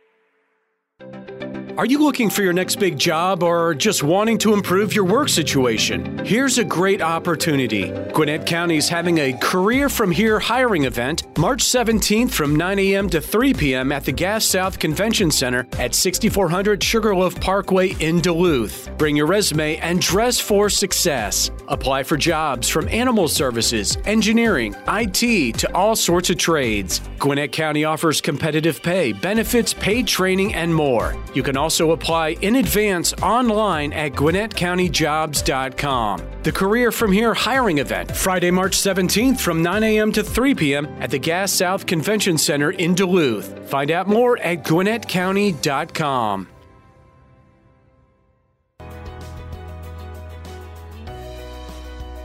[1.79, 5.29] Are you looking for your next big job or just wanting to improve your work
[5.29, 6.25] situation?
[6.25, 7.91] Here's a great opportunity.
[8.15, 13.11] Gwinnett County is having a Career From Here hiring event March 17th from 9 a.m.
[13.11, 13.93] to 3 p.m.
[13.93, 18.89] at the Gas South Convention Center at 6400 Sugarloaf Parkway in Duluth.
[18.97, 21.51] Bring your resume and dress for success.
[21.69, 27.03] Apply for jobs from animal services, engineering, IT to all sorts of trades.
[27.19, 31.15] Gwinnett County offers competitive pay, benefits, paid training, and more.
[31.35, 36.23] You can also apply in advance online at GwinnettCountyJobs.com.
[36.43, 40.13] The Career From Here hiring event, Friday, March 17th from 9 a.m.
[40.13, 40.87] to 3 p.m.
[41.01, 43.69] at the Gas South Convention Center in Duluth.
[43.69, 46.49] Find out more at GwinnettCounty.com.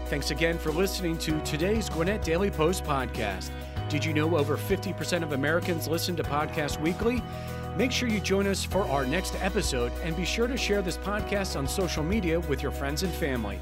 [0.06, 3.50] Thanks again for listening to today's Gwinnett Daily Post podcast.
[3.88, 7.24] Did you know over 50% of Americans listen to podcasts weekly?
[7.78, 10.98] Make sure you join us for our next episode and be sure to share this
[10.98, 13.60] podcast on social media with your friends and family.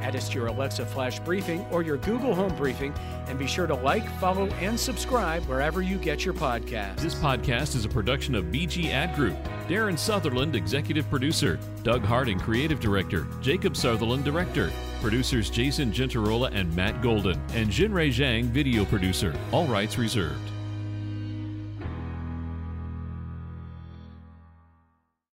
[0.00, 2.94] Add us to your Alexa Flash Briefing or your Google Home Briefing,
[3.26, 6.96] and be sure to like, follow, and subscribe wherever you get your podcast.
[6.96, 9.36] This podcast is a production of BG Ad Group.
[9.68, 11.60] Darren Sutherland, Executive Producer.
[11.82, 13.26] Doug Harding, Creative Director.
[13.42, 14.72] Jacob Sutherland, Director.
[15.02, 17.38] Producers Jason Gentarola and Matt Golden.
[17.52, 19.34] And Jinrei Zhang, Video Producer.
[19.52, 20.50] All rights reserved.